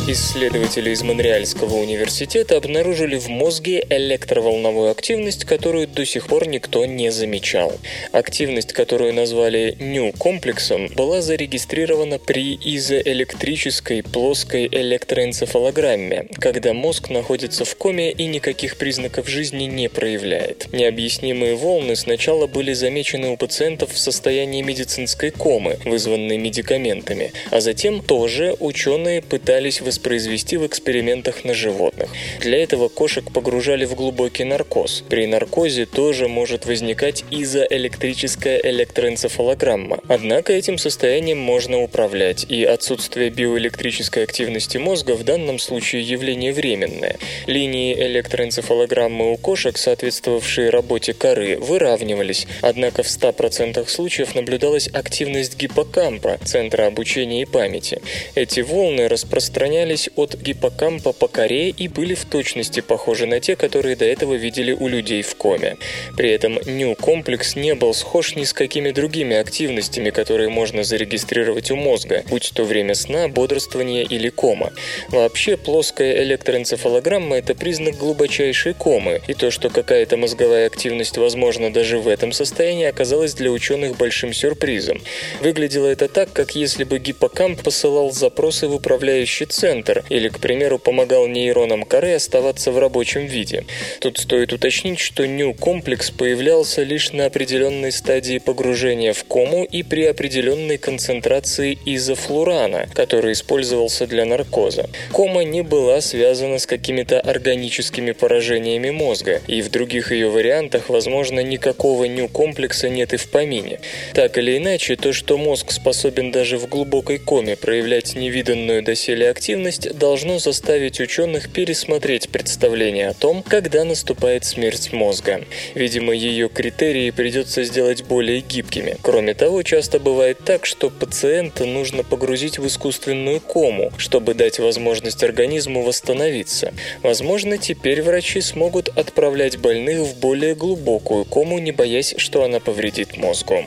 Исследователи 0.08 0.92
из 0.92 1.02
Монреальского 1.02 1.78
университета 1.78 2.58
обнаружили 2.58 3.16
в 3.16 3.28
мозге 3.28 3.84
электроволновую 3.90 4.92
активность, 4.92 5.46
которую 5.46 5.88
до 5.88 6.06
сих 6.06 6.28
пор 6.28 6.48
никто 6.48 6.86
не 6.86 7.12
замечал. 7.12 7.74
Активность, 8.12 8.72
которую 8.72 9.16
назвали 9.16 9.76
ню-комплексом, 9.80 10.90
была 10.90 11.24
зарегистрирована 11.24 12.20
при 12.20 12.54
изоэлектрической 12.54 14.04
плоской 14.04 14.68
электроэнцефалограмме, 14.72 16.28
когда 16.36 16.74
мозг 16.74 17.10
находится 17.10 17.66
в 17.66 17.76
коме 17.76 18.12
и 18.12 18.28
никаких 18.28 18.78
признаков 18.78 19.28
жизни 19.28 19.64
не 19.64 19.90
проявляет. 19.90 20.72
Необъяснимые 20.72 21.56
волны 21.56 21.96
сначала 21.96 22.46
были 22.46 22.74
замечены 22.74 23.30
у 23.30 23.38
пациентов 23.38 23.92
в 23.92 23.98
состоянии 23.98 24.62
медицинской 24.62 25.32
комы, 25.32 25.80
вызванной 25.84 26.38
медикаментами, 26.38 27.32
а 27.50 27.60
затем 27.60 28.04
тоже 28.04 28.56
ученые 28.60 29.24
пытались 29.24 29.82
восстановить 29.82 29.95
воспроизвести 29.96 30.58
в 30.58 30.66
экспериментах 30.68 31.46
на 31.46 31.54
животных. 31.54 32.10
Для 32.42 32.62
этого 32.62 32.90
кошек 32.90 33.24
погружали 33.32 33.86
в 33.86 33.96
глубокий 33.96 34.44
наркоз. 34.44 35.04
При 35.10 35.26
наркозе 35.26 35.86
тоже 35.86 36.28
может 36.28 36.66
возникать 36.66 37.24
изоэлектрическая 37.32 38.60
электроэнцефалограмма. 38.64 40.00
Однако 40.10 40.52
этим 40.52 40.78
состоянием 40.78 41.40
можно 41.40 41.82
управлять, 41.82 42.46
и 42.50 42.66
отсутствие 42.66 43.30
биоэлектрической 43.30 44.24
активности 44.24 44.78
мозга 44.78 45.14
в 45.14 45.24
данном 45.24 45.60
случае 45.60 46.02
явление 46.02 46.52
временное. 46.52 47.16
Линии 47.48 47.96
электроэнцефалограммы 47.96 49.32
у 49.32 49.38
кошек, 49.38 49.78
соответствовавшие 49.78 50.70
работе 50.70 51.14
коры, 51.14 51.58
выравнивались, 51.58 52.48
однако 52.62 53.02
в 53.02 53.08
100% 53.08 53.88
случаев 53.88 54.36
наблюдалась 54.36 54.90
активность 54.92 55.58
гиппокампа, 55.58 56.38
центра 56.44 56.88
обучения 56.88 57.44
и 57.44 57.46
памяти. 57.46 58.02
Эти 58.36 58.60
волны 58.60 59.08
распространялись 59.08 59.85
распространялись 59.86 60.10
от 60.16 60.36
гиппокампа 60.36 61.14
по 61.14 61.28
коре 61.28 61.70
и 61.70 61.88
были 61.88 62.16
в 62.16 62.26
точности 62.26 62.82
похожи 62.82 63.26
на 63.26 63.40
те, 63.40 63.56
которые 63.56 63.96
до 63.96 64.06
этого 64.06 64.34
видели 64.34 64.72
у 64.72 64.88
людей 64.88 65.22
в 65.22 65.36
коме. 65.36 65.78
При 66.18 66.30
этом 66.30 66.60
ню-комплекс 66.66 67.56
не 67.56 67.76
был 67.76 67.94
схож 67.94 68.36
ни 68.36 68.44
с 68.44 68.54
какими 68.54 68.92
другими 68.92 69.36
активностями, 69.36 70.10
которые 70.10 70.50
можно 70.50 70.84
зарегистрировать 70.84 71.72
у 71.72 71.76
мозга, 71.76 72.24
будь 72.30 72.52
то 72.54 72.64
время 72.64 72.96
сна, 72.96 73.28
бодрствования 73.28 74.04
или 74.04 74.30
кома. 74.30 74.72
Вообще, 75.10 75.58
плоская 75.58 76.24
электроэнцефалограмма– 76.24 77.38
это 77.38 77.56
признак 77.56 77.98
глубочайшей 77.98 78.74
комы, 78.74 79.22
и 79.28 79.34
то, 79.34 79.52
что 79.52 79.70
какая-то 79.70 80.18
мозговая 80.18 80.68
активность 80.68 81.18
возможна 81.18 81.72
даже 81.72 82.00
в 82.00 82.08
этом 82.08 82.32
состоянии, 82.32 82.86
оказалось 82.86 83.34
для 83.34 83.52
ученых 83.52 83.98
большим 83.98 84.34
сюрпризом. 84.34 85.02
Выглядело 85.42 85.88
это 85.88 86.08
так, 86.08 86.32
как 86.34 86.56
если 86.56 86.84
бы 86.84 87.00
гиппокамп 87.00 87.62
посылал 87.62 88.12
запросы 88.12 88.68
в 88.68 88.76
управляющий 88.76 89.46
центр, 89.46 89.75
центр 89.76 90.04
или, 90.10 90.30
к 90.30 90.40
примеру, 90.40 90.80
помогал 90.80 91.28
нейронам 91.28 91.84
коры 91.84 92.14
оставаться 92.14 92.72
в 92.72 92.80
рабочем 92.80 93.26
виде. 93.26 93.66
Тут 94.00 94.18
стоит 94.18 94.54
уточнить, 94.54 95.00
что 95.00 95.28
ню-комплекс 95.28 96.12
появлялся 96.12 96.84
лишь 96.84 97.12
на 97.12 97.26
определенной 97.26 97.92
стадии 97.92 98.38
погружения 98.38 99.14
в 99.14 99.26
кому 99.26 99.66
и 99.66 99.84
при 99.84 100.06
определенной 100.06 100.78
концентрации 100.78 101.78
изофлурана, 101.86 102.88
который 102.94 103.34
использовался 103.34 104.08
для 104.08 104.26
наркоза. 104.26 104.90
Кома 105.12 105.44
не 105.44 105.62
была 105.62 106.02
связана 106.02 106.60
с 106.60 106.66
какими-то 106.66 107.20
органическими 107.20 108.12
поражениями 108.12 108.92
мозга, 108.92 109.42
и 109.48 109.62
в 109.62 109.70
других 109.70 110.12
ее 110.12 110.30
вариантах, 110.30 110.90
возможно, 110.90 111.42
никакого 111.42 112.06
ню-комплекса 112.06 112.90
нет 112.90 113.14
и 113.14 113.18
в 113.18 113.30
помине. 113.30 113.80
Так 114.14 114.38
или 114.38 114.58
иначе, 114.58 114.96
то, 114.96 115.12
что 115.12 115.38
мозг 115.38 115.72
способен 115.72 116.32
даже 116.32 116.58
в 116.58 116.68
глубокой 116.68 117.18
коме 117.18 117.56
проявлять 117.56 118.16
невиданную 118.16 118.82
доселе 118.84 119.30
активность, 119.30 119.65
должно 119.72 120.40
заставить 120.40 121.00
ученых 121.00 121.52
пересмотреть 121.52 122.30
представление 122.30 123.10
о 123.10 123.14
том, 123.14 123.44
когда 123.44 123.84
наступает 123.84 124.46
смерть 124.46 124.94
мозга. 124.94 125.46
Видимо, 125.74 126.14
ее 126.14 126.50
критерии 126.50 127.10
придется 127.12 127.64
сделать 127.64 128.04
более 128.04 128.42
гибкими. 128.42 128.98
Кроме 129.02 129.34
того, 129.34 129.64
часто 129.64 130.00
бывает 130.00 130.40
так, 130.46 130.66
что 130.66 130.90
пациента 130.90 131.66
нужно 131.66 132.04
погрузить 132.04 132.60
в 132.60 132.68
искусственную 132.68 133.40
кому, 133.42 133.92
чтобы 133.98 134.34
дать 134.34 134.60
возможность 134.60 135.24
организму 135.24 135.82
восстановиться. 135.82 136.74
Возможно, 137.02 137.58
теперь 137.58 138.02
врачи 138.02 138.42
смогут 138.42 138.90
отправлять 138.90 139.58
больных 139.58 140.00
в 140.00 140.20
более 140.20 140.56
глубокую 140.56 141.26
кому, 141.26 141.60
не 141.60 141.72
боясь, 141.72 142.14
что 142.18 142.44
она 142.44 142.60
повредит 142.60 143.18
мозгу. 143.18 143.66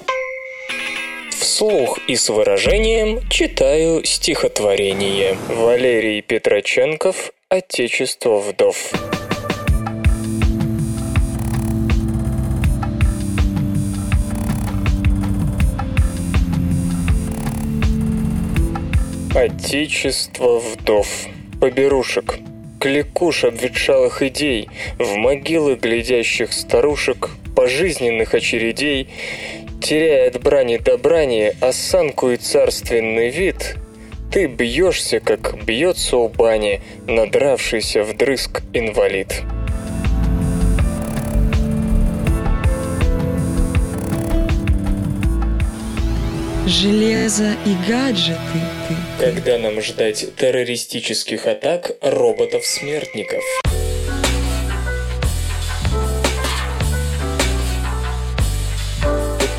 Вслух 1.38 2.00
и 2.08 2.16
с 2.16 2.28
выражением 2.30 3.20
читаю 3.30 4.04
стихотворение. 4.04 5.38
Валерий 5.48 6.20
Петроченков 6.20 7.32
«Отечество 7.48 8.38
вдов». 8.38 8.92
Отечество 19.32 20.58
вдов. 20.58 21.06
Поберушек. 21.60 22.40
Кликуш 22.80 23.44
обветшалых 23.44 24.22
идей, 24.22 24.68
В 24.98 25.14
могилы 25.14 25.76
глядящих 25.76 26.52
старушек, 26.52 27.30
Пожизненных 27.54 28.34
очередей, 28.34 29.08
Теряя 29.80 30.28
от 30.28 30.42
брани 30.42 30.78
до 30.78 30.98
брани 30.98 31.52
Осанку 31.60 32.30
и 32.30 32.36
царственный 32.36 33.30
вид, 33.30 33.76
Ты 34.32 34.46
бьешься, 34.46 35.20
как 35.20 35.64
бьется 35.64 36.16
у 36.16 36.28
бани 36.28 36.82
Надравшийся 37.06 38.02
вдрызг 38.02 38.62
инвалид. 38.74 39.42
Железо 46.66 47.56
и 47.64 47.74
гаджеты 47.88 48.36
ты. 48.88 49.24
Когда 49.24 49.56
нам 49.58 49.80
ждать 49.80 50.36
террористических 50.36 51.46
атак 51.46 51.92
роботов-смертников? 52.02 53.42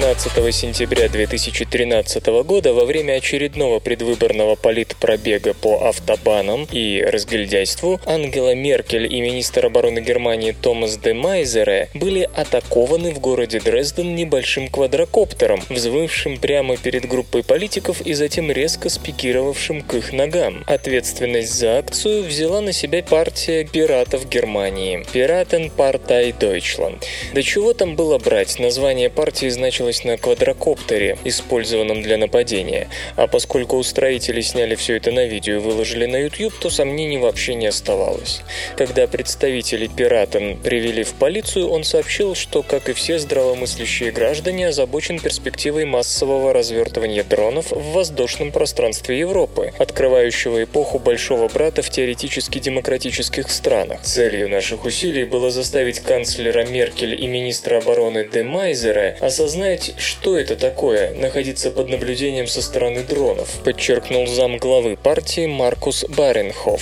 15 0.10 0.56
сентября 0.56 1.08
2013 1.08 2.26
года 2.44 2.74
во 2.74 2.86
время 2.86 3.14
очередного 3.14 3.80
предвыборного 3.80 4.56
политпробега 4.56 5.54
по 5.54 5.88
автобанам 5.88 6.68
и 6.72 7.06
разгильдяйству 7.08 8.02
Ангела 8.08 8.56
Меркель 8.56 9.06
и 9.06 9.22
министр 9.22 9.68
обороны 9.68 10.00
Германии 10.00 10.56
Томас 10.60 10.98
де 10.98 11.14
Майзере 11.14 11.90
были 11.94 12.28
атакованы 12.34 13.14
в 13.14 13.20
городе 13.20 13.60
Дрезден 13.60 14.16
небольшим 14.16 14.70
квадрокоптером, 14.70 15.62
взвывшим 15.70 16.40
прямо 16.40 16.76
перед 16.76 17.08
группой 17.08 17.44
политиков 17.44 18.02
и 18.02 18.14
затем 18.16 18.50
резко 18.52 18.90
спикировавшим 18.90 19.84
к 19.84 19.94
их 19.94 20.12
ногам. 20.12 20.64
Ответственность 20.66 21.54
за 21.54 21.78
акцию 21.78 22.24
взяла 22.24 22.62
на 22.62 22.74
себя 22.74 23.04
партия 23.04 23.64
пиратов 23.64 24.28
Германии– 24.28 25.06
Piratenpartei 25.14 26.34
Deutschland. 26.36 27.04
До 27.32 27.44
чего 27.44 27.74
там 27.74 27.96
было 27.96 28.18
брать? 28.18 28.58
Название 28.58 29.12
партии 29.12 29.50
значилось 29.50 29.99
на 30.04 30.18
квадрокоптере, 30.18 31.18
использованном 31.24 32.02
для 32.02 32.18
нападения. 32.18 32.88
А 33.16 33.28
поскольку 33.28 33.78
устроители 33.78 34.42
сняли 34.42 34.76
все 34.76 34.98
это 34.98 35.12
на 35.12 35.26
видео 35.26 35.56
и 35.56 35.60
выложили 35.60 36.06
на 36.06 36.18
YouTube, 36.18 36.54
то 36.60 36.70
сомнений 36.70 37.18
вообще 37.18 37.56
не 37.56 37.68
оставалось. 37.68 38.42
Когда 38.78 39.08
представители 39.08 39.88
пиратам 39.88 40.58
привели 40.58 41.04
в 41.04 41.14
полицию, 41.14 41.70
он 41.70 41.84
сообщил, 41.84 42.36
что, 42.36 42.64
как 42.64 42.90
и 42.90 42.94
все 42.94 43.20
здравомыслящие 43.20 44.12
граждане, 44.12 44.68
озабочен 44.68 45.20
перспективой 45.20 45.86
массового 45.86 46.54
развертывания 46.54 47.24
дронов 47.24 47.72
в 47.72 47.94
воздушном 47.94 48.52
пространстве 48.52 49.20
Европы, 49.20 49.74
открывающего 49.78 50.64
эпоху 50.64 51.00
Большого 51.00 51.48
Брата 51.48 51.82
в 51.82 51.90
теоретически 51.90 52.60
демократических 52.60 53.50
странах. 53.50 54.02
Целью 54.02 54.50
наших 54.50 54.86
усилий 54.86 55.24
было 55.24 55.52
заставить 55.52 56.00
канцлера 56.00 56.66
Меркель 56.66 57.22
и 57.22 57.28
министра 57.28 57.78
обороны 57.78 58.28
Де 58.32 58.44
Майзера 58.44 59.18
осознать, 59.90 60.00
что 60.00 60.38
это 60.38 60.56
такое– 60.56 61.14
находиться 61.16 61.72
под 61.72 61.90
наблюдением 61.90 62.48
со 62.48 62.62
стороны 62.62 63.04
дронов, 63.04 63.50
подчеркнул 63.64 64.28
зам 64.28 64.58
главы 64.58 64.98
партии 64.98 65.46
Маркус 65.46 66.06
Баренхоф. 66.10 66.82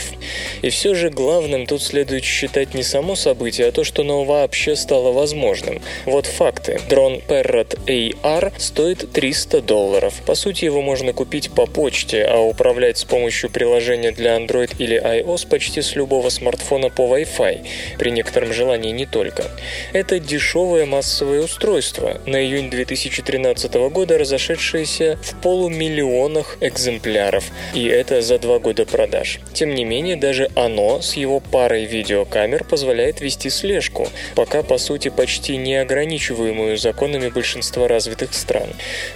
И 0.61 0.69
все 0.69 0.95
же 0.95 1.09
главным 1.09 1.65
тут 1.65 1.81
следует 1.81 2.23
считать 2.23 2.73
не 2.73 2.83
само 2.83 3.15
событие, 3.15 3.67
а 3.67 3.71
то, 3.71 3.83
что 3.83 4.01
оно 4.01 4.23
вообще 4.23 4.75
стало 4.75 5.11
возможным. 5.11 5.81
Вот 6.05 6.25
факты. 6.25 6.79
Дрон 6.89 7.21
Parrot 7.27 7.79
AR 7.85 8.53
стоит 8.57 9.11
300 9.11 9.61
долларов. 9.61 10.13
По 10.25 10.35
сути, 10.35 10.65
его 10.65 10.81
можно 10.81 11.13
купить 11.13 11.51
по 11.51 11.65
почте, 11.65 12.23
а 12.23 12.39
управлять 12.39 12.97
с 12.97 13.05
помощью 13.05 13.49
приложения 13.49 14.11
для 14.11 14.37
Android 14.37 14.75
или 14.79 15.01
iOS 15.01 15.47
почти 15.47 15.81
с 15.81 15.95
любого 15.95 16.29
смартфона 16.29 16.89
по 16.89 17.01
Wi-Fi, 17.01 17.65
при 17.97 18.11
некотором 18.11 18.53
желании 18.53 18.91
не 18.91 19.05
только. 19.05 19.45
Это 19.93 20.19
дешевое 20.19 20.85
массовое 20.85 21.41
устройство. 21.41 22.21
На 22.25 22.43
июнь 22.43 22.69
2000 22.69 22.96
2013 22.97 23.73
года 23.91 24.17
разошедшиеся 24.17 25.19
в 25.21 25.41
полумиллионах 25.41 26.57
экземпляров, 26.61 27.45
и 27.73 27.85
это 27.85 28.21
за 28.21 28.39
два 28.39 28.59
года 28.59 28.85
продаж. 28.85 29.39
Тем 29.53 29.75
не 29.75 29.85
менее, 29.85 30.15
даже 30.15 30.49
оно 30.55 31.01
с 31.01 31.13
его 31.13 31.39
парой 31.39 31.85
видеокамер 31.85 32.63
позволяет 32.63 33.21
вести 33.21 33.49
слежку, 33.49 34.07
пока 34.35 34.63
по 34.63 34.77
сути 34.77 35.09
почти 35.09 35.57
не 35.57 35.75
ограничиваемую 35.75 36.77
законами 36.77 37.29
большинства 37.29 37.87
развитых 37.87 38.33
стран. 38.33 38.69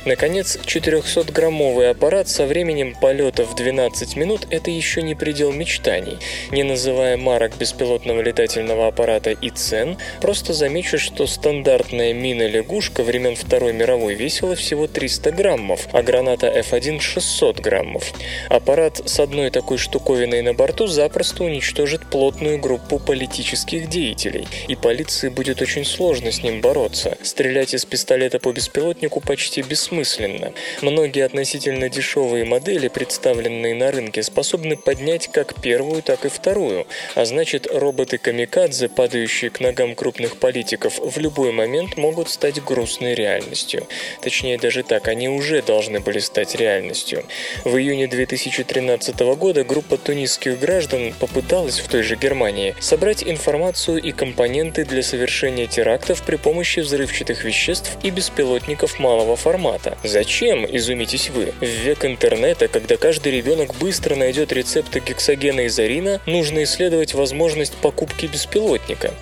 Наконец, 0.06 0.58
400-граммовый 0.64 1.90
аппарат 1.90 2.30
со 2.30 2.46
временем 2.46 2.96
полета 3.00 3.46
в 3.46 3.56
12 3.56 4.16
минут– 4.16 4.48
это 4.52 4.70
еще 4.70 5.02
не 5.02 5.16
предел 5.16 5.52
мечтаний. 5.52 6.18
Не 6.52 6.64
называя 6.64 7.18
марок 7.18 7.58
беспилотного 7.58 8.22
летательного 8.22 8.88
аппарата 8.88 9.32
и 9.32 9.50
цен, 9.50 9.98
просто 10.22 10.54
замечу, 10.54 11.00
что 11.00 11.26
стандартная 11.26 12.14
мина-лягушка 12.14 13.04
времен 13.04 13.36
Второй 13.36 13.71
Второй 13.72 13.88
мировой 13.88 14.16
весила 14.16 14.56
всего 14.56 14.88
300 14.88 15.32
граммов, 15.32 15.88
а 15.94 16.02
граната 16.02 16.48
F1 16.48 17.00
600 17.00 17.62
граммов. 17.62 18.12
Аппарат 18.50 19.02
с 19.06 19.18
одной 19.20 19.50
такой 19.50 19.78
штуковиной 19.78 20.42
на 20.42 20.54
борту 20.54 20.88
запросто 20.88 21.46
уничтожит 21.46 22.10
плотную 22.10 22.60
группу 22.60 23.00
политических 23.00 23.88
деятелей, 23.88 24.46
и 24.68 24.76
полиции 24.76 25.30
будет 25.30 25.62
очень 25.62 25.86
сложно 25.86 26.32
с 26.34 26.44
ним 26.44 26.60
бороться. 26.60 27.18
Стрелять 27.22 27.74
из 27.74 27.86
пистолета 27.86 28.40
по 28.40 28.52
беспилотнику 28.52 29.22
почти 29.22 29.62
бессмысленно. 29.62 30.52
Многие 30.82 31.24
относительно 31.24 31.88
дешевые 31.88 32.44
модели, 32.44 32.90
представленные 32.90 33.74
на 33.74 33.92
рынке, 33.92 34.22
способны 34.22 34.76
поднять 34.76 35.30
как 35.30 35.62
первую, 35.62 36.02
так 36.02 36.26
и 36.26 36.30
вторую, 36.30 36.88
а 37.16 37.24
значит 37.24 37.68
роботы-камикадзе, 37.74 38.90
падающие 38.90 39.50
к 39.50 39.62
ногам 39.62 39.96
крупных 39.96 40.36
политиков, 40.38 41.00
в 41.00 41.18
любой 41.20 41.54
момент 41.54 41.96
могут 41.96 42.30
стать 42.30 42.62
грустной 42.62 43.16
реальностью 43.16 43.51
реальностью. 43.52 43.88
Точнее, 44.22 44.58
даже 44.58 44.84
так, 44.84 45.08
они 45.08 45.28
уже 45.30 45.62
должны 45.62 46.00
были 46.00 46.20
стать 46.20 46.56
реальностью. 46.56 47.24
В 47.66 47.78
июне 47.78 48.08
2013 48.08 49.20
года 49.36 49.64
группа 49.64 49.98
тунисских 49.98 50.60
граждан 50.60 51.14
попыталась 51.20 51.80
в 51.80 51.88
той 51.88 52.04
же 52.04 52.16
Германии 52.16 52.76
собрать 52.80 53.24
информацию 53.24 54.02
и 54.02 54.12
компоненты 54.12 54.86
для 54.86 55.04
совершения 55.04 55.68
терактов 55.68 56.24
при 56.26 56.38
помощи 56.38 56.80
взрывчатых 56.80 57.44
веществ 57.44 57.98
и 58.04 58.10
беспилотников 58.10 59.00
малого 59.00 59.36
формата. 59.36 59.98
Зачем, 60.04 60.66
изумитесь 60.66 61.30
вы? 61.30 61.54
В 61.60 61.66
век 61.66 62.06
интернета, 62.06 62.68
когда 62.68 62.96
каждый 62.98 63.34
ребенок 63.34 63.76
быстро 63.76 64.16
найдет 64.16 64.52
рецепты 64.54 65.00
гексогена 65.00 65.62
и 65.62 65.68
зарина, 65.68 66.22
нужно 66.26 66.64
исследовать 66.64 67.14
возможность 67.14 67.74
покупки 67.74 68.28
беспилотника. 68.28 69.14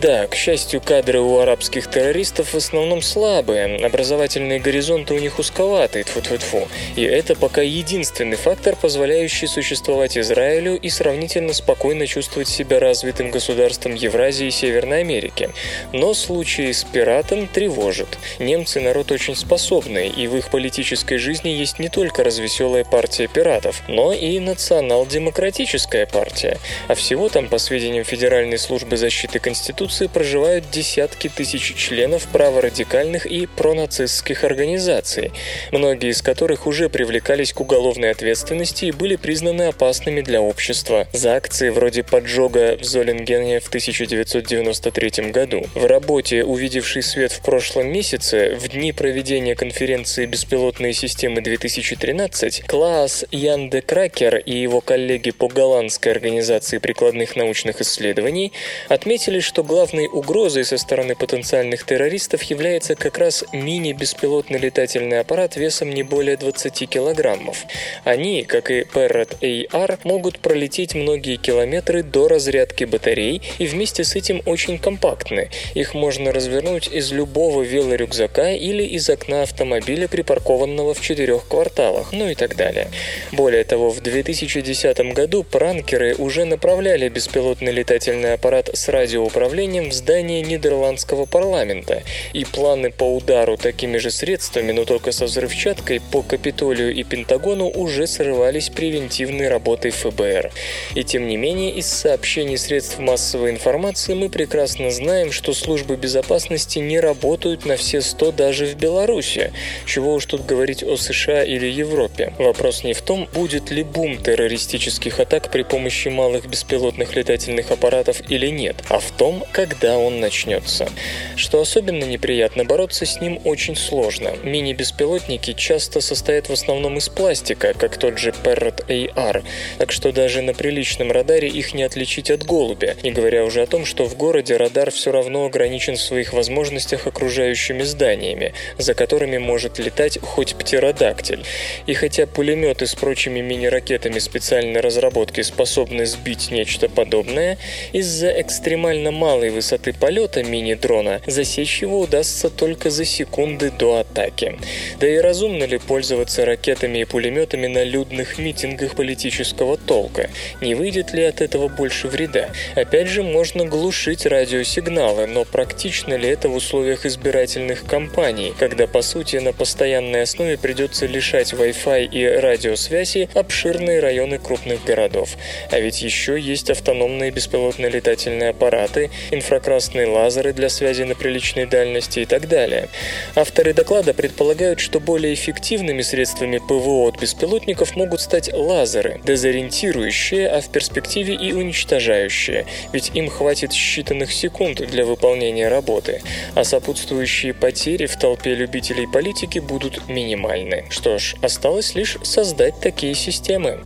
Да, 0.00 0.26
к 0.26 0.34
счастью, 0.34 0.80
кадры 0.80 1.20
у 1.20 1.38
арабских 1.38 1.88
террористов 1.88 2.52
в 2.52 2.56
основном 2.56 3.02
слабые, 3.02 3.59
Первое. 3.60 3.86
Образовательные 3.86 4.60
горизонты 4.60 5.14
у 5.14 5.18
них 5.18 5.38
узковаты, 5.38 6.02
тьфу 6.02 6.20
-тьфу 6.20 6.38
-тьфу. 6.38 6.68
И 6.96 7.02
это 7.02 7.34
пока 7.34 7.62
единственный 7.62 8.36
фактор, 8.36 8.76
позволяющий 8.76 9.46
существовать 9.46 10.16
Израилю 10.16 10.76
и 10.76 10.88
сравнительно 10.88 11.52
спокойно 11.52 12.06
чувствовать 12.06 12.48
себя 12.48 12.80
развитым 12.80 13.30
государством 13.30 13.94
Евразии 13.94 14.46
и 14.46 14.50
Северной 14.50 15.00
Америки. 15.00 15.50
Но 15.92 16.14
случай 16.14 16.72
с 16.72 16.84
пиратом 16.84 17.46
тревожит. 17.46 18.18
Немцы 18.38 18.80
народ 18.80 19.12
очень 19.12 19.36
способный, 19.36 20.08
и 20.08 20.26
в 20.26 20.36
их 20.36 20.50
политической 20.50 21.18
жизни 21.18 21.50
есть 21.50 21.78
не 21.78 21.88
только 21.88 22.24
развеселая 22.24 22.84
партия 22.84 23.28
пиратов, 23.28 23.82
но 23.88 24.12
и 24.12 24.38
национал-демократическая 24.38 26.06
партия. 26.06 26.58
А 26.88 26.94
всего 26.94 27.28
там, 27.28 27.48
по 27.48 27.58
сведениям 27.58 28.04
Федеральной 28.04 28.58
службы 28.58 28.96
защиты 28.96 29.38
Конституции, 29.38 30.06
проживают 30.06 30.70
десятки 30.70 31.28
тысяч 31.28 31.74
членов 31.74 32.26
праворадикальных 32.28 33.26
и 33.26 33.46
пронацистских 33.56 34.44
организаций, 34.44 35.32
многие 35.72 36.10
из 36.10 36.22
которых 36.22 36.66
уже 36.66 36.88
привлекались 36.88 37.52
к 37.52 37.60
уголовной 37.60 38.10
ответственности 38.10 38.86
и 38.86 38.92
были 38.92 39.16
признаны 39.16 39.62
опасными 39.62 40.20
для 40.20 40.40
общества 40.40 41.06
за 41.12 41.34
акции 41.36 41.68
вроде 41.68 42.02
поджога 42.02 42.76
в 42.78 42.84
Золингене 42.84 43.60
в 43.60 43.68
1993 43.68 45.30
году. 45.30 45.66
В 45.74 45.86
работе, 45.86 46.44
увидевшей 46.44 47.02
свет 47.02 47.32
в 47.32 47.42
прошлом 47.42 47.88
месяце, 47.88 48.56
в 48.56 48.68
дни 48.68 48.92
проведения 48.92 49.54
конференции 49.54 50.26
«Беспилотные 50.26 50.92
системы 50.92 51.40
2013», 51.40 52.64
Клаас 52.66 53.24
Ян 53.30 53.70
де 53.70 53.80
Кракер 53.80 54.36
и 54.36 54.56
его 54.56 54.80
коллеги 54.80 55.30
по 55.30 55.48
голландской 55.48 56.12
организации 56.12 56.78
прикладных 56.78 57.36
научных 57.36 57.80
исследований 57.80 58.52
отметили, 58.88 59.40
что 59.40 59.62
главной 59.62 60.06
угрозой 60.06 60.64
со 60.64 60.78
стороны 60.78 61.14
потенциальных 61.14 61.84
террористов 61.84 62.42
является 62.44 62.94
как 62.94 63.18
раз 63.18 63.39
мини-беспилотный 63.52 64.58
летательный 64.58 65.20
аппарат 65.20 65.56
весом 65.56 65.90
не 65.90 66.02
более 66.02 66.36
20 66.36 66.88
килограммов. 66.88 67.64
Они, 68.04 68.44
как 68.44 68.70
и 68.70 68.82
Parrot 68.82 69.38
AR, 69.40 69.98
могут 70.04 70.38
пролететь 70.38 70.94
многие 70.94 71.36
километры 71.36 72.02
до 72.02 72.28
разрядки 72.28 72.84
батарей 72.84 73.42
и 73.58 73.66
вместе 73.66 74.04
с 74.04 74.14
этим 74.14 74.42
очень 74.46 74.78
компактны. 74.78 75.50
Их 75.74 75.94
можно 75.94 76.32
развернуть 76.32 76.88
из 76.88 77.12
любого 77.12 77.62
велорюкзака 77.62 78.52
или 78.52 78.84
из 78.84 79.08
окна 79.08 79.42
автомобиля, 79.42 80.08
припаркованного 80.08 80.94
в 80.94 81.00
четырех 81.00 81.48
кварталах, 81.48 82.12
ну 82.12 82.28
и 82.28 82.34
так 82.34 82.56
далее. 82.56 82.88
Более 83.32 83.64
того, 83.64 83.90
в 83.90 84.00
2010 84.00 84.98
году 85.14 85.42
пранкеры 85.42 86.14
уже 86.16 86.44
направляли 86.44 87.08
беспилотный 87.08 87.72
летательный 87.72 88.34
аппарат 88.34 88.70
с 88.72 88.88
радиоуправлением 88.88 89.90
в 89.90 89.92
здание 89.92 90.42
Нидерландского 90.42 91.26
парламента, 91.26 92.02
и 92.32 92.44
планы 92.44 92.90
по 92.90 93.04
удару 93.04 93.29
такими 93.56 93.98
же 93.98 94.10
средствами, 94.10 94.72
но 94.72 94.84
только 94.84 95.12
со 95.12 95.26
взрывчаткой, 95.26 96.00
по 96.00 96.22
Капитолию 96.22 96.92
и 96.92 97.04
Пентагону 97.04 97.68
уже 97.68 98.06
срывались 98.06 98.70
превентивной 98.70 99.48
работой 99.48 99.92
ФБР. 99.92 100.50
И 100.94 101.04
тем 101.04 101.28
не 101.28 101.36
менее, 101.36 101.70
из 101.70 101.86
сообщений 101.86 102.58
средств 102.58 102.98
массовой 102.98 103.50
информации 103.50 104.14
мы 104.14 104.28
прекрасно 104.30 104.90
знаем, 104.90 105.30
что 105.30 105.54
службы 105.54 105.96
безопасности 105.96 106.80
не 106.80 106.98
работают 106.98 107.64
на 107.64 107.76
все 107.76 108.00
100 108.00 108.32
даже 108.32 108.66
в 108.66 108.74
Беларуси. 108.74 109.52
Чего 109.86 110.14
уж 110.14 110.26
тут 110.26 110.44
говорить 110.44 110.82
о 110.82 110.96
США 110.96 111.44
или 111.44 111.66
Европе. 111.66 112.34
Вопрос 112.38 112.82
не 112.82 112.94
в 112.94 113.02
том, 113.02 113.28
будет 113.32 113.70
ли 113.70 113.84
бум 113.84 114.18
террористических 114.18 115.20
атак 115.20 115.50
при 115.50 115.62
помощи 115.62 116.08
малых 116.08 116.46
беспилотных 116.46 117.14
летательных 117.14 117.70
аппаратов 117.70 118.22
или 118.28 118.48
нет, 118.48 118.76
а 118.88 118.98
в 118.98 119.10
том, 119.12 119.44
когда 119.52 119.98
он 119.98 120.20
начнется. 120.20 120.88
Что 121.36 121.60
особенно 121.60 122.04
неприятно, 122.04 122.64
бороться 122.64 123.06
с 123.06 123.19
ним 123.20 123.40
очень 123.44 123.76
сложно. 123.76 124.32
Мини-беспилотники 124.42 125.52
часто 125.52 126.00
состоят 126.00 126.48
в 126.48 126.52
основном 126.52 126.98
из 126.98 127.08
пластика, 127.08 127.74
как 127.74 127.96
тот 127.98 128.18
же 128.18 128.30
Parrot 128.30 128.86
AR, 128.86 129.44
так 129.78 129.92
что 129.92 130.12
даже 130.12 130.42
на 130.42 130.54
приличном 130.54 131.12
радаре 131.12 131.48
их 131.48 131.74
не 131.74 131.82
отличить 131.82 132.30
от 132.30 132.44
голубя, 132.44 132.96
не 133.02 133.10
говоря 133.10 133.44
уже 133.44 133.62
о 133.62 133.66
том, 133.66 133.84
что 133.84 134.04
в 134.04 134.16
городе 134.16 134.56
радар 134.56 134.90
все 134.90 135.12
равно 135.12 135.46
ограничен 135.46 135.96
в 135.96 136.00
своих 136.00 136.32
возможностях 136.32 137.06
окружающими 137.06 137.82
зданиями, 137.82 138.54
за 138.78 138.94
которыми 138.94 139.38
может 139.38 139.78
летать 139.78 140.18
хоть 140.20 140.54
птеродактиль. 140.54 141.44
И 141.86 141.94
хотя 141.94 142.26
пулеметы 142.26 142.86
с 142.86 142.94
прочими 142.94 143.40
мини-ракетами 143.40 144.18
специальной 144.18 144.80
разработки 144.80 145.42
способны 145.42 146.06
сбить 146.06 146.50
нечто 146.50 146.88
подобное, 146.88 147.58
из-за 147.92 148.30
экстремально 148.40 149.10
малой 149.10 149.50
высоты 149.50 149.92
полета 149.92 150.42
мини-дрона 150.42 151.20
засечь 151.26 151.82
его 151.82 152.00
удастся 152.00 152.50
только 152.50 152.90
за 152.90 153.04
секунды 153.10 153.70
до 153.70 153.98
атаки. 153.98 154.58
Да 154.98 155.08
и 155.08 155.18
разумно 155.18 155.64
ли 155.64 155.78
пользоваться 155.78 156.44
ракетами 156.44 156.98
и 157.00 157.04
пулеметами 157.04 157.66
на 157.66 157.84
людных 157.84 158.38
митингах 158.38 158.94
политического 158.94 159.76
толка? 159.76 160.30
Не 160.60 160.74
выйдет 160.74 161.12
ли 161.12 161.24
от 161.24 161.40
этого 161.40 161.68
больше 161.68 162.08
вреда? 162.08 162.50
Опять 162.74 163.08
же, 163.08 163.22
можно 163.22 163.64
глушить 163.64 164.26
радиосигналы, 164.26 165.26
но 165.26 165.44
практично 165.44 166.14
ли 166.14 166.28
это 166.28 166.48
в 166.48 166.54
условиях 166.54 167.04
избирательных 167.04 167.84
кампаний, 167.84 168.54
когда 168.58 168.86
по 168.86 169.02
сути 169.02 169.36
на 169.36 169.52
постоянной 169.52 170.22
основе 170.22 170.56
придется 170.56 171.06
лишать 171.06 171.52
Wi-Fi 171.52 172.06
и 172.06 172.26
радиосвязи 172.26 173.28
обширные 173.34 174.00
районы 174.00 174.38
крупных 174.38 174.84
городов? 174.84 175.36
А 175.70 175.80
ведь 175.80 176.02
еще 176.02 176.38
есть 176.38 176.70
автономные 176.70 177.30
беспилотные 177.30 177.90
летательные 177.90 178.50
аппараты, 178.50 179.10
инфракрасные 179.30 180.06
лазеры 180.06 180.52
для 180.52 180.68
связи 180.68 181.02
на 181.02 181.14
приличной 181.14 181.66
дальности 181.66 182.20
и 182.20 182.26
так 182.26 182.48
далее. 182.48 182.88
Авторы 183.34 183.72
доклада 183.74 184.14
предполагают, 184.14 184.80
что 184.80 185.00
более 185.00 185.34
эффективными 185.34 186.02
средствами 186.02 186.58
ПВО 186.58 187.08
от 187.08 187.20
беспилотников 187.20 187.96
могут 187.96 188.20
стать 188.20 188.52
лазеры, 188.52 189.20
дезориентирующие, 189.24 190.48
а 190.48 190.60
в 190.60 190.68
перспективе 190.68 191.34
и 191.34 191.52
уничтожающие, 191.52 192.66
ведь 192.92 193.10
им 193.14 193.28
хватит 193.28 193.72
считанных 193.72 194.30
секунд 194.30 194.78
для 194.86 195.04
выполнения 195.04 195.68
работы, 195.68 196.22
а 196.54 196.64
сопутствующие 196.64 197.54
потери 197.54 198.06
в 198.06 198.18
толпе 198.18 198.54
любителей 198.54 199.06
политики 199.06 199.58
будут 199.58 200.08
минимальны. 200.08 200.84
Что 200.90 201.18
ж, 201.18 201.34
осталось 201.42 201.94
лишь 201.94 202.16
создать 202.22 202.80
такие 202.80 203.14
системы. 203.14 203.80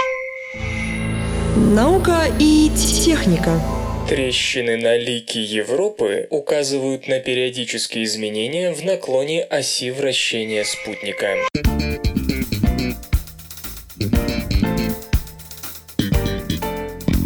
Наука 1.57 2.27
и 2.39 2.71
техника. 2.71 3.61
Трещины 4.07 4.77
на 4.77 4.99
лике 4.99 5.41
Европы 5.41 6.27
указывают 6.29 7.09
на 7.09 7.21
периодические 7.21 8.05
изменения 8.05 8.75
в 8.75 8.85
наклоне 8.85 9.43
оси 9.43 9.91
вращения 9.91 10.65
спутника. 10.65 11.37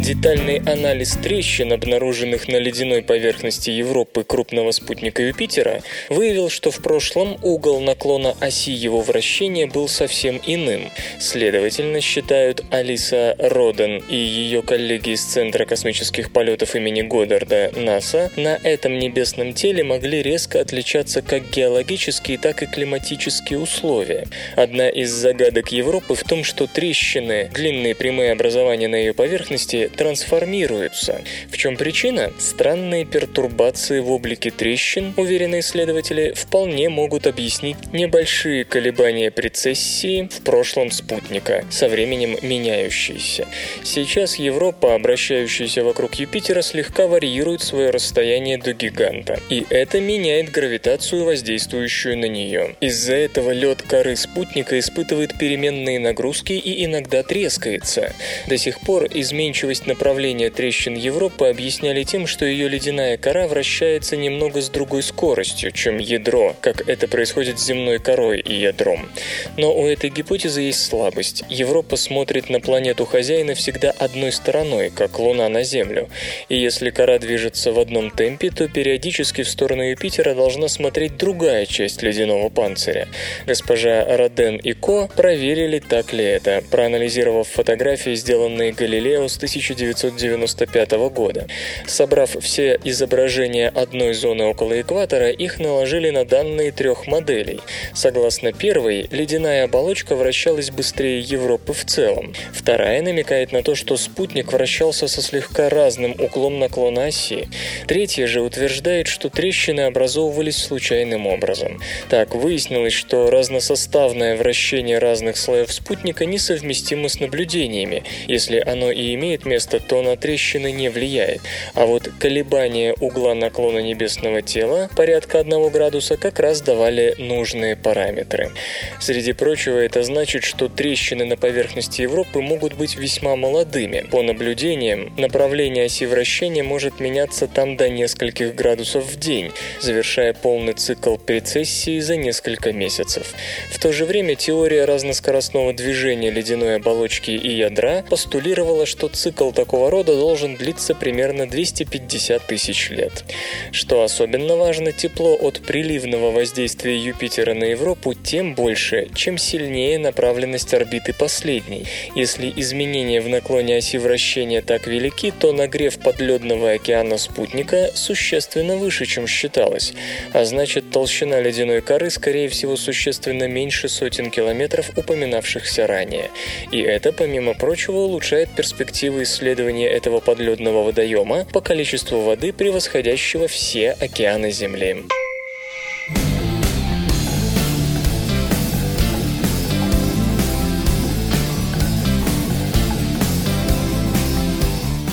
Детальный 0.09 0.57
анализ 0.65 1.11
трещин, 1.21 1.71
обнаруженных 1.71 2.47
на 2.47 2.55
ледяной 2.55 3.03
поверхности 3.03 3.69
Европы 3.69 4.23
крупного 4.23 4.71
спутника 4.71 5.21
Юпитера, 5.21 5.83
выявил, 6.09 6.49
что 6.49 6.71
в 6.71 6.81
прошлом 6.81 7.37
угол 7.43 7.79
наклона 7.79 8.35
оси 8.39 8.71
его 8.71 9.01
вращения 9.01 9.67
был 9.67 9.87
совсем 9.87 10.41
иным. 10.47 10.89
Следовательно, 11.19 12.01
считают 12.01 12.63
Алиса 12.71 13.35
Роден 13.37 14.03
и 14.09 14.15
ее 14.15 14.63
коллеги 14.63 15.11
из 15.11 15.23
Центра 15.23 15.65
космических 15.65 16.33
полетов 16.33 16.75
имени 16.75 17.03
Годдарда 17.03 17.71
НАСА, 17.75 18.31
на 18.35 18.57
этом 18.63 18.97
небесном 18.97 19.53
теле 19.53 19.83
могли 19.83 20.23
резко 20.23 20.59
отличаться 20.59 21.21
как 21.21 21.51
геологические, 21.51 22.39
так 22.39 22.63
и 22.63 22.65
климатические 22.65 23.59
условия. 23.59 24.25
Одна 24.55 24.89
из 24.89 25.11
загадок 25.11 25.71
Европы 25.71 26.15
в 26.15 26.23
том, 26.23 26.43
что 26.43 26.65
трещины, 26.65 27.51
длинные 27.53 27.93
прямые 27.93 28.31
образования 28.31 28.87
на 28.87 28.95
ее 28.95 29.13
поверхности, 29.13 29.91
трансформируются. 29.99 31.21
В 31.51 31.57
чем 31.57 31.75
причина? 31.75 32.31
Странные 32.39 33.03
пертурбации 33.03 33.99
в 33.99 34.09
облике 34.09 34.49
трещин, 34.49 35.13
уверены 35.17 35.59
исследователи, 35.59 36.31
вполне 36.37 36.87
могут 36.87 37.27
объяснить 37.27 37.75
небольшие 37.91 38.63
колебания 38.63 39.29
прецессии 39.29 40.29
в 40.31 40.41
прошлом 40.45 40.91
спутника, 40.91 41.65
со 41.69 41.89
временем 41.89 42.37
меняющиеся. 42.41 43.45
Сейчас 43.83 44.37
Европа, 44.37 44.95
обращающаяся 44.95 45.83
вокруг 45.83 46.15
Юпитера, 46.15 46.61
слегка 46.61 47.07
варьирует 47.07 47.61
свое 47.61 47.89
расстояние 47.89 48.57
до 48.57 48.71
гиганта. 48.71 49.41
И 49.49 49.65
это 49.69 49.99
меняет 49.99 50.49
гравитацию, 50.49 51.25
воздействующую 51.25 52.17
на 52.17 52.29
нее. 52.29 52.77
Из-за 52.79 53.15
этого 53.15 53.51
лед 53.51 53.81
коры 53.81 54.15
спутника 54.15 54.79
испытывает 54.79 55.37
переменные 55.37 55.99
нагрузки 55.99 56.53
и 56.53 56.85
иногда 56.85 57.21
трескается. 57.21 58.13
До 58.47 58.57
сих 58.57 58.79
пор 58.79 59.09
изменчивость 59.13 59.88
направление 59.89 60.49
трещин 60.51 60.93
Европы 60.93 61.47
объясняли 61.47 62.03
тем, 62.03 62.27
что 62.27 62.45
ее 62.45 62.69
ледяная 62.69 63.17
кора 63.17 63.47
вращается 63.47 64.15
немного 64.15 64.61
с 64.61 64.69
другой 64.69 65.03
скоростью, 65.03 65.71
чем 65.71 65.97
ядро, 65.97 66.55
как 66.61 66.87
это 66.87 67.07
происходит 67.07 67.59
с 67.59 67.65
земной 67.65 67.99
корой 67.99 68.39
и 68.39 68.53
ядром. 68.53 69.09
Но 69.57 69.73
у 69.77 69.87
этой 69.87 70.11
гипотезы 70.11 70.61
есть 70.61 70.85
слабость. 70.85 71.43
Европа 71.49 71.97
смотрит 71.97 72.49
на 72.49 72.59
планету 72.61 73.05
хозяина 73.05 73.55
всегда 73.55 73.89
одной 73.91 74.31
стороной, 74.31 74.91
как 74.91 75.19
Луна 75.19 75.49
на 75.49 75.63
Землю. 75.63 76.07
И 76.47 76.57
если 76.57 76.91
кора 76.91 77.17
движется 77.17 77.71
в 77.71 77.79
одном 77.79 78.11
темпе, 78.11 78.51
то 78.51 78.67
периодически 78.67 79.41
в 79.41 79.49
сторону 79.49 79.83
Юпитера 79.89 80.35
должна 80.35 80.67
смотреть 80.67 81.17
другая 81.17 81.65
часть 81.65 82.03
ледяного 82.03 82.49
панциря. 82.49 83.07
Госпожа 83.47 84.05
Роден 84.05 84.57
и 84.57 84.73
Ко 84.73 85.09
проверили, 85.15 85.79
так 85.79 86.13
ли 86.13 86.23
это, 86.23 86.63
проанализировав 86.69 87.47
фотографии, 87.47 88.13
сделанные 88.13 88.71
Галилео 88.71 89.27
с 89.27 89.37
1995 89.79 90.91
года. 91.09 91.47
Собрав 91.87 92.35
все 92.41 92.79
изображения 92.83 93.69
одной 93.69 94.13
зоны 94.13 94.45
около 94.45 94.79
экватора, 94.81 95.29
их 95.29 95.59
наложили 95.59 96.09
на 96.09 96.25
данные 96.25 96.71
трех 96.71 97.07
моделей. 97.07 97.61
Согласно 97.93 98.51
первой, 98.51 99.07
ледяная 99.11 99.65
оболочка 99.65 100.15
вращалась 100.15 100.71
быстрее 100.71 101.19
Европы 101.19 101.73
в 101.73 101.85
целом. 101.85 102.33
Вторая 102.53 103.01
намекает 103.01 103.51
на 103.51 103.63
то, 103.63 103.75
что 103.75 103.97
спутник 103.97 104.51
вращался 104.51 105.07
со 105.07 105.21
слегка 105.21 105.69
разным 105.69 106.15
углом 106.19 106.59
наклона 106.59 107.05
оси. 107.05 107.47
Третья 107.87 108.27
же 108.27 108.41
утверждает, 108.41 109.07
что 109.07 109.29
трещины 109.29 109.81
образовывались 109.81 110.57
случайным 110.57 111.27
образом. 111.27 111.79
Так, 112.09 112.35
выяснилось, 112.35 112.93
что 112.93 113.29
разносоставное 113.29 114.35
вращение 114.35 114.99
разных 114.99 115.37
слоев 115.37 115.71
спутника 115.71 116.25
несовместимо 116.25 117.09
с 117.09 117.19
наблюдениями. 117.19 118.03
Если 118.27 118.59
оно 118.59 118.91
и 118.91 119.13
имеет 119.15 119.45
место, 119.45 119.58
то 119.67 120.01
на 120.01 120.15
трещины 120.15 120.71
не 120.71 120.89
влияет. 120.89 121.41
А 121.73 121.85
вот 121.85 122.09
колебания 122.19 122.93
угла 122.99 123.33
наклона 123.33 123.79
небесного 123.79 124.41
тела 124.41 124.89
порядка 124.95 125.39
1 125.39 125.69
градуса 125.69 126.17
как 126.17 126.39
раз 126.39 126.61
давали 126.61 127.15
нужные 127.17 127.75
параметры. 127.75 128.51
Среди 128.99 129.33
прочего, 129.33 129.77
это 129.77 130.03
значит, 130.03 130.43
что 130.43 130.69
трещины 130.69 131.25
на 131.25 131.37
поверхности 131.37 132.01
Европы 132.01 132.41
могут 132.41 132.73
быть 132.73 132.95
весьма 132.95 133.35
молодыми. 133.35 134.07
По 134.11 134.21
наблюдениям, 134.21 135.13
направление 135.17 135.85
оси 135.85 136.05
вращения 136.05 136.63
может 136.63 136.99
меняться 136.99 137.47
там 137.47 137.77
до 137.77 137.89
нескольких 137.89 138.55
градусов 138.55 139.05
в 139.05 139.19
день, 139.19 139.51
завершая 139.81 140.33
полный 140.33 140.73
цикл 140.73 141.15
прецессии 141.17 141.99
за 141.99 142.15
несколько 142.15 142.71
месяцев. 142.71 143.33
В 143.71 143.79
то 143.79 143.91
же 143.91 144.05
время 144.05 144.35
теория 144.35 144.85
разноскоростного 144.85 145.73
движения 145.73 146.31
ледяной 146.31 146.77
оболочки 146.77 147.31
и 147.31 147.51
ядра 147.51 148.03
постулировала, 148.09 148.85
что 148.85 149.07
цикл 149.07 149.48
такого 149.51 149.89
рода 149.91 150.15
должен 150.15 150.55
длиться 150.55 150.95
примерно 150.95 151.47
250 151.47 152.47
тысяч 152.47 152.89
лет. 152.89 153.23
Что 153.71 154.03
особенно 154.03 154.55
важно, 154.55 154.91
тепло 154.91 155.35
от 155.35 155.61
приливного 155.61 156.31
воздействия 156.31 156.97
Юпитера 156.97 157.53
на 157.53 157.65
Европу 157.65 158.13
тем 158.13 158.55
больше, 158.55 159.09
чем 159.15 159.37
сильнее 159.37 159.99
направленность 159.99 160.73
орбиты 160.73 161.13
последней. 161.13 161.85
Если 162.15 162.51
изменения 162.55 163.21
в 163.21 163.29
наклоне 163.29 163.77
оси 163.77 163.97
вращения 163.97 164.61
так 164.61 164.87
велики, 164.87 165.31
то 165.31 165.51
нагрев 165.51 165.99
подледного 165.99 166.71
океана 166.71 167.17
спутника 167.17 167.91
существенно 167.93 168.77
выше, 168.77 169.05
чем 169.05 169.27
считалось, 169.27 169.93
а 170.33 170.45
значит 170.45 170.91
толщина 170.91 171.39
ледяной 171.39 171.81
коры 171.81 172.09
скорее 172.09 172.49
всего 172.49 172.75
существенно 172.75 173.47
меньше 173.47 173.89
сотен 173.89 174.31
километров, 174.31 174.91
упоминавшихся 174.97 175.87
ранее. 175.87 176.29
И 176.71 176.81
это, 176.81 177.11
помимо 177.13 177.53
прочего, 177.53 177.97
улучшает 177.97 178.49
перспективы 178.55 179.25
исследования 179.39 179.87
этого 179.87 180.19
подледного 180.19 180.83
водоема 180.83 181.45
по 181.53 181.61
количеству 181.61 182.19
воды, 182.19 182.51
превосходящего 182.51 183.47
все 183.47 183.91
океаны 183.91 184.51
Земли. 184.51 185.05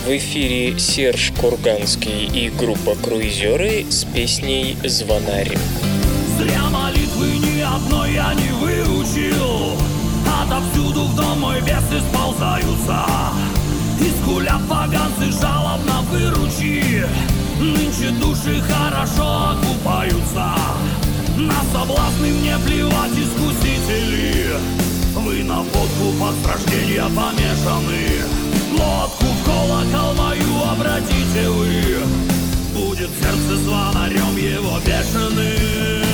В 0.05 0.09
эфире 0.09 0.77
Серж 0.79 1.33
Курганский 1.41 2.27
и 2.27 2.51
группа 2.51 2.97
«Круизеры» 2.97 3.85
с 3.89 4.05
песней 4.05 4.77
«Звонарь». 4.85 5.57
Зря 6.39 6.63
молитвы 6.71 7.29
ни 7.39 7.61
одной 7.61 8.15
я 8.15 8.35
не 8.35 8.51
выучил 8.61 9.46
Нынче 17.99 18.11
души 18.21 18.61
хорошо 18.61 19.53
окупаются. 19.53 20.55
На 21.37 21.63
соблазны 21.73 22.29
мне 22.29 22.57
плевать, 22.67 23.13
искусители. 23.13 24.59
Вы 25.15 25.43
на 25.45 25.61
водку 25.61 26.13
под 26.21 26.47
рождения 26.47 27.05
помешаны. 27.05 28.23
Лодку 28.73 29.25
в 29.25 29.45
колокол 29.45 30.15
мою 30.15 30.63
обратите 30.71 31.49
вы. 31.49 32.05
Будет 32.75 33.11
сердце 33.19 33.57
звонарем 33.65 34.37
его 34.37 34.79
бешеным. 34.81 36.05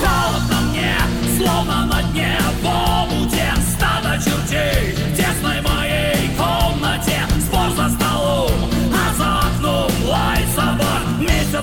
Холодно 0.00 0.60
мне, 0.70 0.96
словно 1.38 1.86
на 1.86 2.02
дне 2.10 2.36
в 2.62 2.66
омуте 2.66 3.54
Стадо 3.76 4.18
чертей 4.18 4.96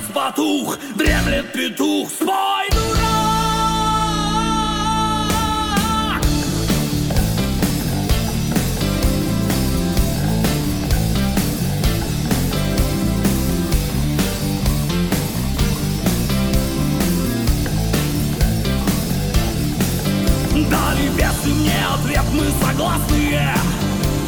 Месяц 0.02 0.14
потух, 0.14 0.78
дремлет 0.94 1.52
петух, 1.52 2.08
спой, 2.08 2.68
дурак! 2.70 3.02
Дали 20.70 21.08
бесы 21.16 21.54
мне 21.54 21.74
ответ, 21.94 22.24
мы 22.32 22.44
согласные 22.66 23.54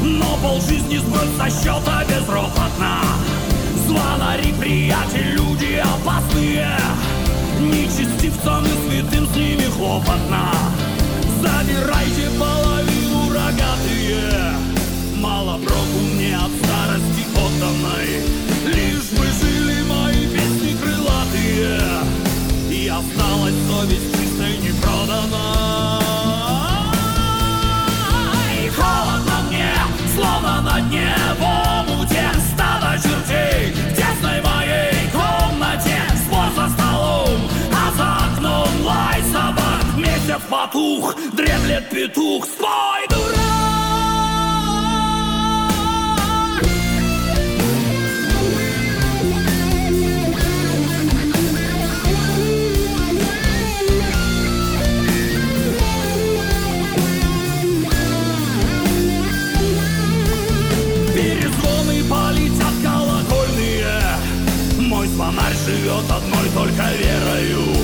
Но 0.03 0.37
полжизни 0.43 0.99
сбрось 0.99 1.37
со 1.39 1.51
счета 1.51 2.05
безропотно 2.05 3.04
Звонари, 3.95 4.53
приятель, 4.59 5.37
люди 5.37 5.77
опасные. 5.77 6.69
Нечестивцам 7.61 8.65
и 8.65 8.91
святым 8.91 9.29
с 9.29 9.37
ними 9.37 9.71
хлопотно. 9.77 10.51
Забирайте 11.41 12.29
половину 12.37 13.33
рогатые. 13.33 14.55
Мало 15.21 15.59
проку 15.59 16.01
мне 16.13 16.35
от 16.35 16.51
старости 16.65 17.25
отданной. 17.37 18.25
Лишь 18.67 19.11
бы 19.17 19.27
жили 19.41 19.83
мои 19.83 20.27
песни 20.27 20.77
крылатые. 20.83 21.81
И 22.71 22.89
осталась 22.89 23.55
совесть 23.69 24.11
чистой 24.11 24.59
не 24.59 24.73
продана 24.81 25.64
потух, 40.49 41.15
дремлет 41.33 41.89
петух 41.91 42.45
Спой, 42.47 43.09
дурак! 43.11 43.55
Звонарь 65.15 65.55
живет 65.55 66.11
одной 66.11 66.49
только 66.53 66.83
верою 66.97 67.84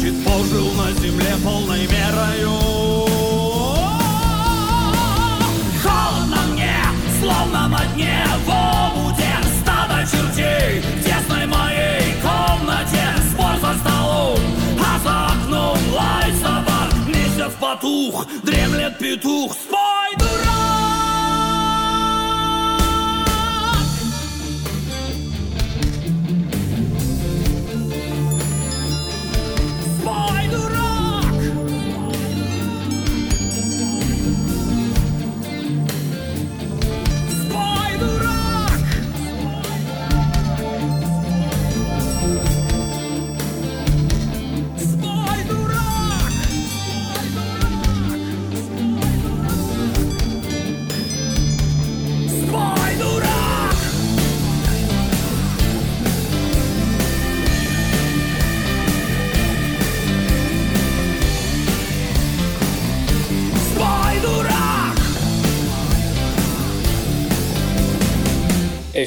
Значит 0.00 0.24
пожил 0.24 0.72
на 0.72 0.92
земле 0.92 1.36
полной 1.44 1.86
мерою. 1.86 2.58
Холодно 5.82 6.38
мне, 6.52 6.74
словно 7.20 7.68
на 7.68 7.84
дне 7.92 8.24
в 8.46 8.48
омуте 8.48 9.28
Стадо 9.60 10.02
чертей 10.10 10.80
в 10.80 11.04
тесной 11.04 11.44
моей 11.44 12.14
комнате. 12.22 13.04
Спор 13.30 13.56
за 13.60 13.78
столом, 13.78 14.40
а 14.78 14.98
за 15.04 15.26
окном 15.34 15.78
лай 15.92 16.32
собак. 16.32 16.94
Месяц 17.06 17.52
потух, 17.60 18.26
дремлет 18.42 18.96
петух, 18.96 19.52
спой, 19.52 20.16
дурак! 20.16 20.69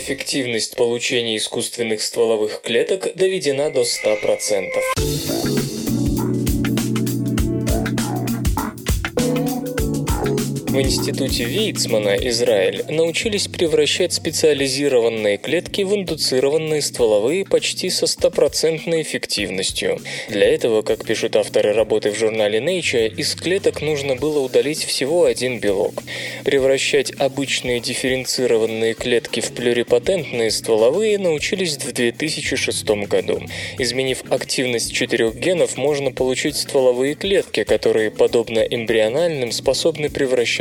Эффективность 0.04 0.76
получения 0.76 1.38
искусственных 1.38 2.02
стволовых 2.02 2.62
клеток 2.62 3.16
доведена 3.16 3.70
до 3.70 3.84
100%. 3.84 5.13
В 10.74 10.82
институте 10.82 11.44
Вейцмана, 11.44 12.16
Израиль, 12.30 12.84
научились 12.90 13.48
превращать 13.48 14.12
специализированные 14.12 15.38
клетки 15.38 15.84
в 15.84 15.94
индуцированные 15.94 16.82
стволовые 16.82 17.46
почти 17.46 17.92
со 17.92 18.08
стопроцентной 18.08 19.04
эффективностью. 19.04 20.02
Для 20.30 20.48
этого, 20.48 20.82
как 20.82 21.06
пишут 21.06 21.36
авторы 21.36 21.74
работы 21.74 22.10
в 22.10 22.18
журнале 22.18 22.58
Nature, 22.58 23.08
из 23.16 23.36
клеток 23.36 23.84
нужно 23.84 24.16
было 24.16 24.40
удалить 24.40 24.84
всего 24.84 25.26
один 25.26 25.60
белок. 25.60 26.02
Превращать 26.44 27.12
обычные 27.20 27.80
дифференцированные 27.80 28.96
клетки 28.96 29.42
в 29.42 29.52
плюрипатентные 29.52 30.50
стволовые 30.50 31.20
научились 31.20 31.78
в 31.78 31.94
2006 31.94 32.84
году. 33.08 33.44
Изменив 33.78 34.24
активность 34.32 34.92
четырех 34.92 35.36
генов, 35.36 35.78
можно 35.78 36.12
получить 36.12 36.58
стволовые 36.58 37.14
клетки, 37.14 37.62
которые, 37.62 38.10
подобно 38.10 38.62
эмбриональным, 38.62 39.52
способны 39.52 40.10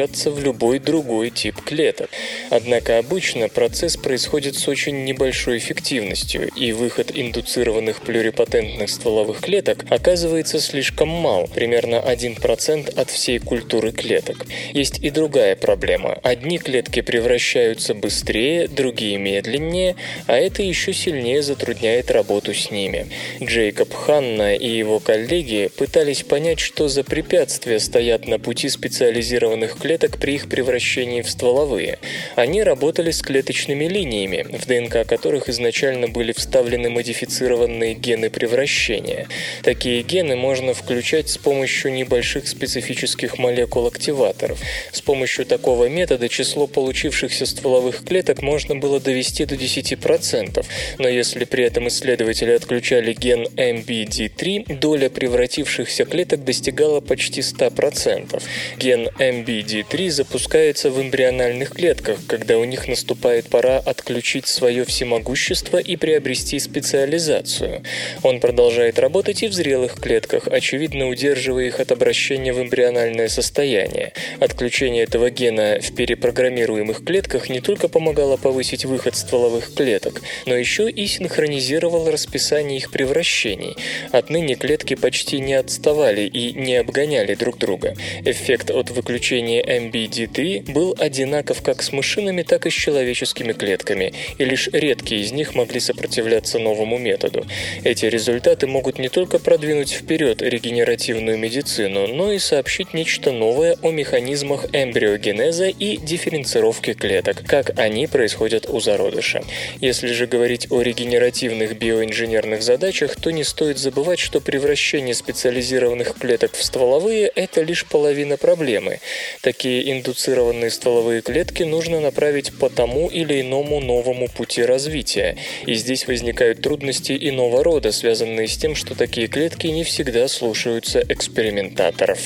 превращаться 0.03 0.31
в 0.31 0.43
любой 0.43 0.79
другой 0.79 1.31
тип 1.31 1.61
клеток. 1.63 2.11
Однако 2.51 2.99
обычно 2.99 3.49
процесс 3.49 3.97
происходит 3.97 4.57
с 4.57 4.69
очень 4.69 5.05
небольшой 5.05 5.59
эффективностью, 5.59 6.49
и 6.57 6.73
выход 6.73 7.13
индуцированных 7.15 8.01
плюрипатентных 8.03 8.91
стволовых 8.91 9.41
клеток 9.41 9.85
оказывается 9.91 10.61
слишком 10.61 11.09
мал, 11.09 11.49
примерно 11.55 11.97
1% 11.97 13.01
от 13.01 13.11
всей 13.11 13.39
культуры 13.39 13.93
клеток. 13.93 14.47
Есть 14.73 14.99
и 14.99 15.11
другая 15.11 15.57
проблема. 15.57 16.19
Одни 16.23 16.59
клетки 16.59 17.01
превращаются 17.01 17.95
быстрее, 17.95 18.69
другие 18.69 19.19
медленнее, 19.19 19.95
а 20.27 20.37
это 20.37 20.63
еще 20.63 20.93
сильнее 20.93 21.43
затрудняет 21.43 22.11
работу 22.11 22.55
с 22.55 22.71
ними. 22.71 23.07
Джейкоб 23.43 23.93
Ханна 23.95 24.55
и 24.55 24.69
его 24.69 24.99
коллеги 24.99 25.71
пытались 25.77 26.23
понять, 26.23 26.61
что 26.61 26.89
за 26.89 27.05
препятствия 27.05 27.79
стоят 27.79 28.27
на 28.27 28.39
пути 28.39 28.69
специализированных 28.69 29.79
клеток 29.79 29.92
при 29.99 30.35
их 30.35 30.49
превращении 30.49 31.23
в 31.23 31.31
стволовые. 31.31 31.99
Они 32.37 32.63
работали 32.63 33.11
с 33.11 33.23
клеточными 33.23 33.85
линиями, 33.85 34.47
в 34.51 34.67
ДНК 34.67 35.07
которых 35.07 35.49
изначально 35.49 36.09
были 36.09 36.33
вставлены 36.33 36.91
модифицированные 36.91 37.95
гены 37.95 38.31
превращения. 38.31 39.29
Такие 39.63 40.03
гены 40.03 40.37
можно 40.37 40.75
включать 40.75 41.29
с 41.29 41.39
помощью 41.39 41.93
небольших 41.93 42.49
специфических 42.49 43.39
молекул-активаторов. 43.39 44.59
С 44.93 45.01
помощью 45.01 45.47
такого 45.47 45.89
метода 45.89 46.29
число 46.29 46.67
получившихся 46.67 47.47
стволовых 47.47 48.05
клеток 48.05 48.43
можно 48.43 48.77
было 48.77 49.01
довести 49.01 49.45
до 49.45 49.55
10%, 49.55 50.65
но 50.99 51.09
если 51.09 51.45
при 51.45 51.65
этом 51.65 51.89
исследователи 51.89 52.53
отключали 52.53 53.13
ген 53.13 53.47
MBD3, 53.57 54.79
доля 54.79 55.11
превратившихся 55.11 56.05
клеток 56.05 56.45
достигала 56.45 57.01
почти 57.01 57.41
100%. 57.41 58.43
Ген 58.79 59.09
MBD3 59.19 59.82
запускается 60.11 60.91
в 60.91 61.01
эмбриональных 61.01 61.71
клетках, 61.71 62.19
когда 62.27 62.59
у 62.59 62.65
них 62.65 62.89
наступает 62.89 63.49
пора 63.49 63.79
отключить 63.79 64.47
свое 64.47 64.85
всемогущество 64.85 65.79
и 65.79 65.97
приобрести 65.97 66.59
специализацию. 66.59 67.83
Он 68.23 68.41
продолжает 68.41 68.99
работать 68.99 69.43
и 69.43 69.49
в 69.49 69.53
зрелых 69.53 70.01
клетках, 70.01 70.49
очевидно 70.49 71.09
удерживая 71.09 71.67
их 71.67 71.81
от 71.81 71.93
обращения 71.93 72.53
в 72.53 72.63
эмбриональное 72.63 73.29
состояние. 73.29 74.13
Отключение 74.41 75.05
этого 75.05 75.31
гена 75.31 75.79
в 75.81 75.95
перепрограммируемых 75.95 77.05
клетках 77.05 77.49
не 77.49 77.61
только 77.61 77.89
помогало 77.89 78.37
повысить 78.37 78.85
выход 78.85 79.17
стволовых 79.17 79.75
клеток, 79.75 80.23
но 80.47 80.55
еще 80.55 80.91
и 80.91 81.07
синхронизировало 81.07 82.11
расписание 82.11 82.79
их 82.79 82.91
превращений. 82.91 83.77
Отныне 84.11 84.55
клетки 84.55 84.95
почти 84.95 85.41
не 85.41 85.55
отставали 85.55 86.23
и 86.23 86.53
не 86.53 86.77
обгоняли 86.77 87.35
друг 87.35 87.59
друга. 87.59 87.95
Эффект 88.25 88.71
от 88.71 88.91
выключения 88.91 89.63
MBD3 89.79 90.73
был 90.73 90.95
одинаков 90.99 91.63
как 91.63 91.83
с 91.83 91.93
мышиными, 91.93 92.43
так 92.43 92.67
и 92.67 92.71
с 92.71 92.75
человеческими 92.75 93.53
клетками, 93.53 94.13
и 94.39 94.45
лишь 94.45 94.69
редкие 94.69 95.23
из 95.23 95.33
них 95.33 95.55
могли 95.55 95.81
сопротивляться 95.81 96.59
новому 96.59 96.99
методу. 96.99 97.47
Эти 97.85 98.07
результаты 98.07 98.67
могут 98.67 98.99
не 98.99 99.09
только 99.09 99.39
продвинуть 99.39 99.93
вперед 99.93 100.43
регенеративную 100.43 101.39
медицину, 101.39 102.07
но 102.07 102.33
и 102.33 102.39
сообщить 102.39 102.95
нечто 102.95 103.33
новое 103.33 103.77
о 103.83 103.91
механизмах 103.91 104.67
эмбриогенеза 104.73 105.69
и 105.69 105.97
дифференцировки 105.97 106.93
клеток, 106.93 107.43
как 107.47 107.79
они 107.79 108.07
происходят 108.07 108.69
у 108.69 108.81
зародыша. 108.81 109.43
Если 109.81 110.09
же 110.09 110.27
говорить 110.27 110.67
о 110.71 110.83
регенеративных 110.83 111.79
биоинженерных 111.79 112.63
задачах, 112.63 113.17
то 113.17 113.31
не 113.31 113.45
стоит 113.45 113.79
забывать, 113.79 114.19
что 114.19 114.41
превращение 114.41 115.15
специализированных 115.15 116.15
клеток 116.19 116.53
в 116.53 116.63
стволовые– 116.63 117.31
это 117.35 117.63
лишь 117.63 117.87
половина 117.87 118.37
проблемы. 118.37 119.01
Такие 119.41 119.62
индуцированные 119.69 120.71
стволовые 120.71 121.23
клетки 121.23 121.63
нужно 121.63 122.01
направить 122.01 122.57
по 122.59 122.69
тому 122.69 123.09
или 123.09 123.41
иному 123.41 123.81
новому 123.81 124.29
пути 124.29 124.63
развития. 124.63 125.37
И 125.67 125.75
здесь 125.75 126.07
возникают 126.07 126.63
трудности 126.63 127.17
иного 127.21 127.63
рода, 127.63 127.93
связанные 127.93 128.49
с 128.49 128.57
тем, 128.57 128.75
что 128.75 128.95
такие 128.95 129.29
клетки 129.29 129.67
не 129.67 129.85
всегда 129.85 130.29
слушаются 130.29 131.05
экспериментаторов. 131.09 132.19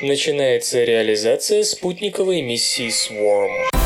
Начинается 0.00 0.84
реализация 0.84 1.64
спутниковой 1.64 2.42
миссии 2.42 2.88
SWARM. 2.88 3.77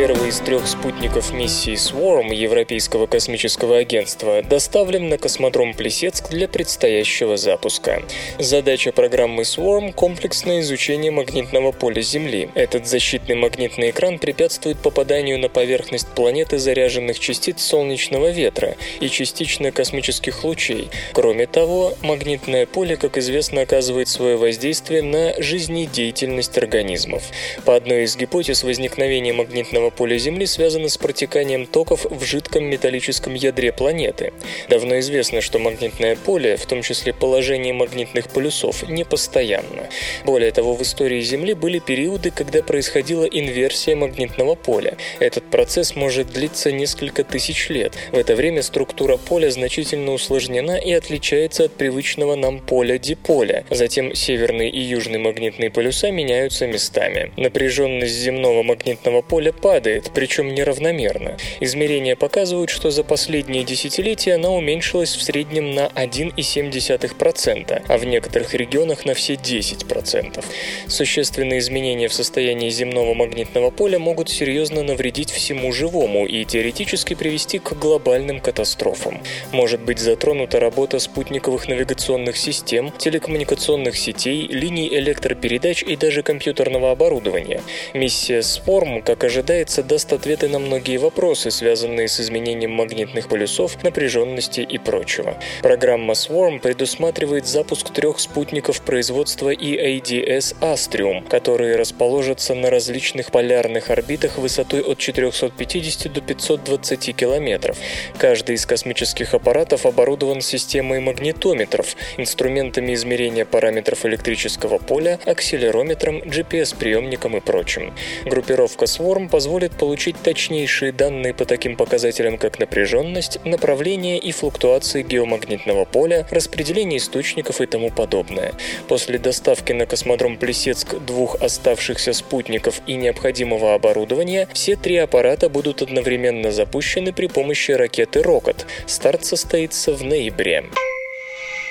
Первый 0.00 0.30
из 0.30 0.40
трех 0.40 0.66
спутников 0.66 1.30
миссии 1.30 1.74
SWARM 1.74 2.32
Европейского 2.34 3.06
космического 3.06 3.76
агентства 3.76 4.42
доставлен 4.42 5.10
на 5.10 5.18
космодром 5.18 5.74
Плесецк 5.74 6.30
для 6.30 6.48
предстоящего 6.48 7.36
запуска. 7.36 8.02
Задача 8.38 8.92
программы 8.92 9.42
SWARM– 9.42 9.92
комплексное 9.94 10.60
изучение 10.60 11.10
магнитного 11.10 11.72
поля 11.72 12.00
Земли. 12.00 12.48
Этот 12.54 12.86
защитный 12.86 13.34
магнитный 13.34 13.90
экран 13.90 14.18
препятствует 14.18 14.78
попаданию 14.78 15.38
на 15.38 15.50
поверхность 15.50 16.08
планеты 16.08 16.58
заряженных 16.58 17.20
частиц 17.20 17.60
солнечного 17.60 18.30
ветра 18.30 18.76
и 19.00 19.10
частично 19.10 19.70
космических 19.70 20.44
лучей. 20.44 20.88
Кроме 21.12 21.46
того, 21.46 21.92
магнитное 22.00 22.64
поле, 22.64 22.96
как 22.96 23.18
известно, 23.18 23.60
оказывает 23.60 24.08
свое 24.08 24.38
воздействие 24.38 25.02
на 25.02 25.34
жизнедеятельность 25.42 26.56
организмов. 26.56 27.24
По 27.66 27.76
одной 27.76 28.04
из 28.04 28.16
гипотез 28.16 28.64
возникновения 28.64 29.34
магнитного 29.34 29.89
поля 29.90 30.18
Земли 30.18 30.46
связано 30.46 30.88
с 30.88 30.96
протеканием 30.98 31.66
токов 31.66 32.04
в 32.04 32.24
жидком 32.24 32.64
металлическом 32.64 33.34
ядре 33.34 33.72
планеты. 33.72 34.32
Давно 34.68 34.98
известно, 35.00 35.40
что 35.40 35.58
магнитное 35.58 36.16
поле, 36.16 36.56
в 36.56 36.66
том 36.66 36.82
числе 36.82 37.12
положение 37.12 37.72
магнитных 37.72 38.28
полюсов, 38.28 38.88
не 38.88 39.04
постоянно. 39.04 39.88
Более 40.24 40.52
того, 40.52 40.74
в 40.74 40.82
истории 40.82 41.20
Земли 41.20 41.54
были 41.54 41.78
периоды, 41.78 42.30
когда 42.30 42.62
происходила 42.62 43.24
инверсия 43.24 43.96
магнитного 43.96 44.54
поля. 44.54 44.96
Этот 45.18 45.44
процесс 45.50 45.96
может 45.96 46.32
длиться 46.32 46.72
несколько 46.72 47.24
тысяч 47.24 47.68
лет. 47.68 47.94
В 48.12 48.18
это 48.18 48.36
время 48.36 48.62
структура 48.62 49.16
поля 49.16 49.50
значительно 49.50 50.12
усложнена 50.12 50.76
и 50.76 50.92
отличается 50.92 51.64
от 51.64 51.72
привычного 51.72 52.34
нам 52.36 52.60
поля-диполя. 52.60 53.64
Затем 53.70 54.14
северный 54.14 54.68
и 54.68 54.80
южный 54.80 55.18
магнитные 55.18 55.70
полюса 55.70 56.10
меняются 56.10 56.66
местами. 56.66 57.32
Напряженность 57.36 58.14
земного 58.14 58.62
магнитного 58.62 59.22
поля 59.22 59.52
падает, 59.52 59.69
падает, 59.70 60.10
причем 60.12 60.52
неравномерно. 60.52 61.36
Измерения 61.60 62.16
показывают, 62.16 62.70
что 62.70 62.90
за 62.90 63.04
последние 63.04 63.62
десятилетия 63.62 64.34
она 64.34 64.50
уменьшилась 64.50 65.14
в 65.14 65.22
среднем 65.22 65.76
на 65.76 65.86
1,7%, 65.86 67.82
а 67.86 67.96
в 67.96 68.04
некоторых 68.04 68.52
регионах 68.54 69.04
на 69.04 69.14
все 69.14 69.34
10%. 69.34 70.44
Существенные 70.88 71.60
изменения 71.60 72.08
в 72.08 72.12
состоянии 72.12 72.68
земного 72.68 73.14
магнитного 73.14 73.70
поля 73.70 74.00
могут 74.00 74.28
серьезно 74.28 74.82
навредить 74.82 75.30
всему 75.30 75.70
живому 75.72 76.26
и 76.26 76.44
теоретически 76.44 77.14
привести 77.14 77.60
к 77.60 77.72
глобальным 77.74 78.40
катастрофам. 78.40 79.20
Может 79.52 79.82
быть 79.82 80.00
затронута 80.00 80.58
работа 80.58 80.98
спутниковых 80.98 81.68
навигационных 81.68 82.36
систем, 82.36 82.92
телекоммуникационных 82.98 83.96
сетей, 83.96 84.48
линий 84.48 84.88
электропередач 84.88 85.84
и 85.84 85.94
даже 85.94 86.24
компьютерного 86.24 86.90
оборудования. 86.90 87.62
Миссия 87.94 88.40
SWORM, 88.40 89.02
как 89.02 89.22
ожидается, 89.22 89.59
даст 89.82 90.12
ответы 90.12 90.48
на 90.48 90.58
многие 90.58 90.96
вопросы, 90.96 91.50
связанные 91.50 92.08
с 92.08 92.20
изменением 92.20 92.70
магнитных 92.70 93.28
полюсов, 93.28 93.82
напряженности 93.82 94.60
и 94.60 94.78
прочего. 94.78 95.36
Программа 95.62 96.14
SWORM 96.14 96.60
предусматривает 96.60 97.46
запуск 97.46 97.90
трех 97.90 98.20
спутников 98.20 98.80
производства 98.82 99.52
EADS 99.52 100.56
Astrium, 100.60 101.28
которые 101.28 101.76
расположатся 101.76 102.54
на 102.54 102.70
различных 102.70 103.30
полярных 103.30 103.90
орбитах 103.90 104.38
высотой 104.38 104.80
от 104.80 104.98
450 104.98 106.12
до 106.12 106.20
520 106.20 107.16
километров. 107.16 107.76
Каждый 108.18 108.56
из 108.56 108.66
космических 108.66 109.34
аппаратов 109.34 109.86
оборудован 109.86 110.40
системой 110.40 111.00
магнитометров, 111.00 111.96
инструментами 112.16 112.94
измерения 112.94 113.44
параметров 113.44 114.06
электрического 114.06 114.78
поля, 114.78 115.18
акселерометром, 115.26 116.18
GPS-приемником 116.22 117.36
и 117.36 117.40
прочим. 117.40 117.92
Группировка 118.24 118.86
SWORM 118.86 119.28
позволит 119.50 119.72
получить 119.72 120.14
точнейшие 120.22 120.92
данные 120.92 121.34
по 121.34 121.44
таким 121.44 121.74
показателям, 121.74 122.38
как 122.38 122.60
напряженность, 122.60 123.44
направление 123.44 124.16
и 124.16 124.30
флуктуации 124.30 125.02
геомагнитного 125.02 125.84
поля, 125.86 126.24
распределение 126.30 126.98
источников 126.98 127.60
и 127.60 127.66
тому 127.66 127.90
подобное. 127.90 128.52
После 128.86 129.18
доставки 129.18 129.72
на 129.72 129.86
космодром 129.86 130.36
Плесецк 130.36 130.94
двух 131.00 131.34
оставшихся 131.42 132.12
спутников 132.12 132.80
и 132.86 132.94
необходимого 132.94 133.74
оборудования, 133.74 134.46
все 134.52 134.76
три 134.76 134.98
аппарата 134.98 135.48
будут 135.48 135.82
одновременно 135.82 136.52
запущены 136.52 137.12
при 137.12 137.26
помощи 137.26 137.72
ракеты 137.72 138.22
«Рокот». 138.22 138.66
Старт 138.86 139.24
состоится 139.24 139.92
в 139.92 140.04
ноябре. 140.04 140.62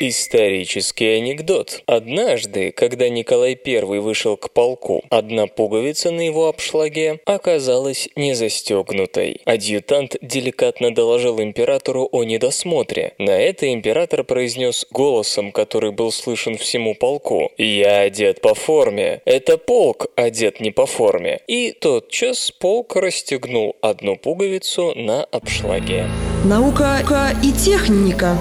Исторический 0.02 1.18
анекдот. 1.18 1.82
Однажды, 1.86 2.72
когда 2.72 3.10
Николай 3.10 3.60
I 3.66 3.82
вышел 3.82 4.38
к 4.38 4.50
полку, 4.52 5.04
одна 5.10 5.46
пуговица 5.48 6.10
на 6.10 6.22
его 6.22 6.48
обшлаге 6.48 7.20
оказалась 7.26 8.08
не 8.16 8.34
застегнутой. 8.34 9.42
Адъютант 9.44 10.16
деликатно 10.22 10.96
доложил 10.96 11.42
императору 11.42 12.08
о 12.14 12.24
недосмотре. 12.24 13.14
На 13.18 13.32
это 13.32 13.74
император 13.74 14.24
произнес 14.24 14.88
голосом, 14.90 15.52
который 15.52 15.92
был 15.92 16.14
слышен 16.14 16.58
всему 16.58 16.96
полку. 16.96 17.52
«Я 17.58 18.00
одет 18.00 18.40
по 18.40 18.56
форме. 18.56 19.22
Это 19.26 19.58
полк 19.58 20.08
одет 20.16 20.62
не 20.62 20.72
по 20.72 20.86
форме». 20.86 21.42
И 21.48 21.74
тотчас 21.74 22.52
полк 22.52 22.96
расстегнул 22.96 23.76
одну 23.82 24.16
пуговицу 24.16 24.94
на 24.96 25.26
обшлаге. 25.26 26.06
Наука 26.46 27.02
и 27.44 27.52
техника. 27.52 28.38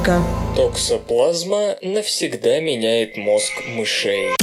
Токсоплазма 0.54 1.78
навсегда 1.82 2.60
меняет 2.60 3.16
мозг 3.16 3.50
мышей. 3.74 4.36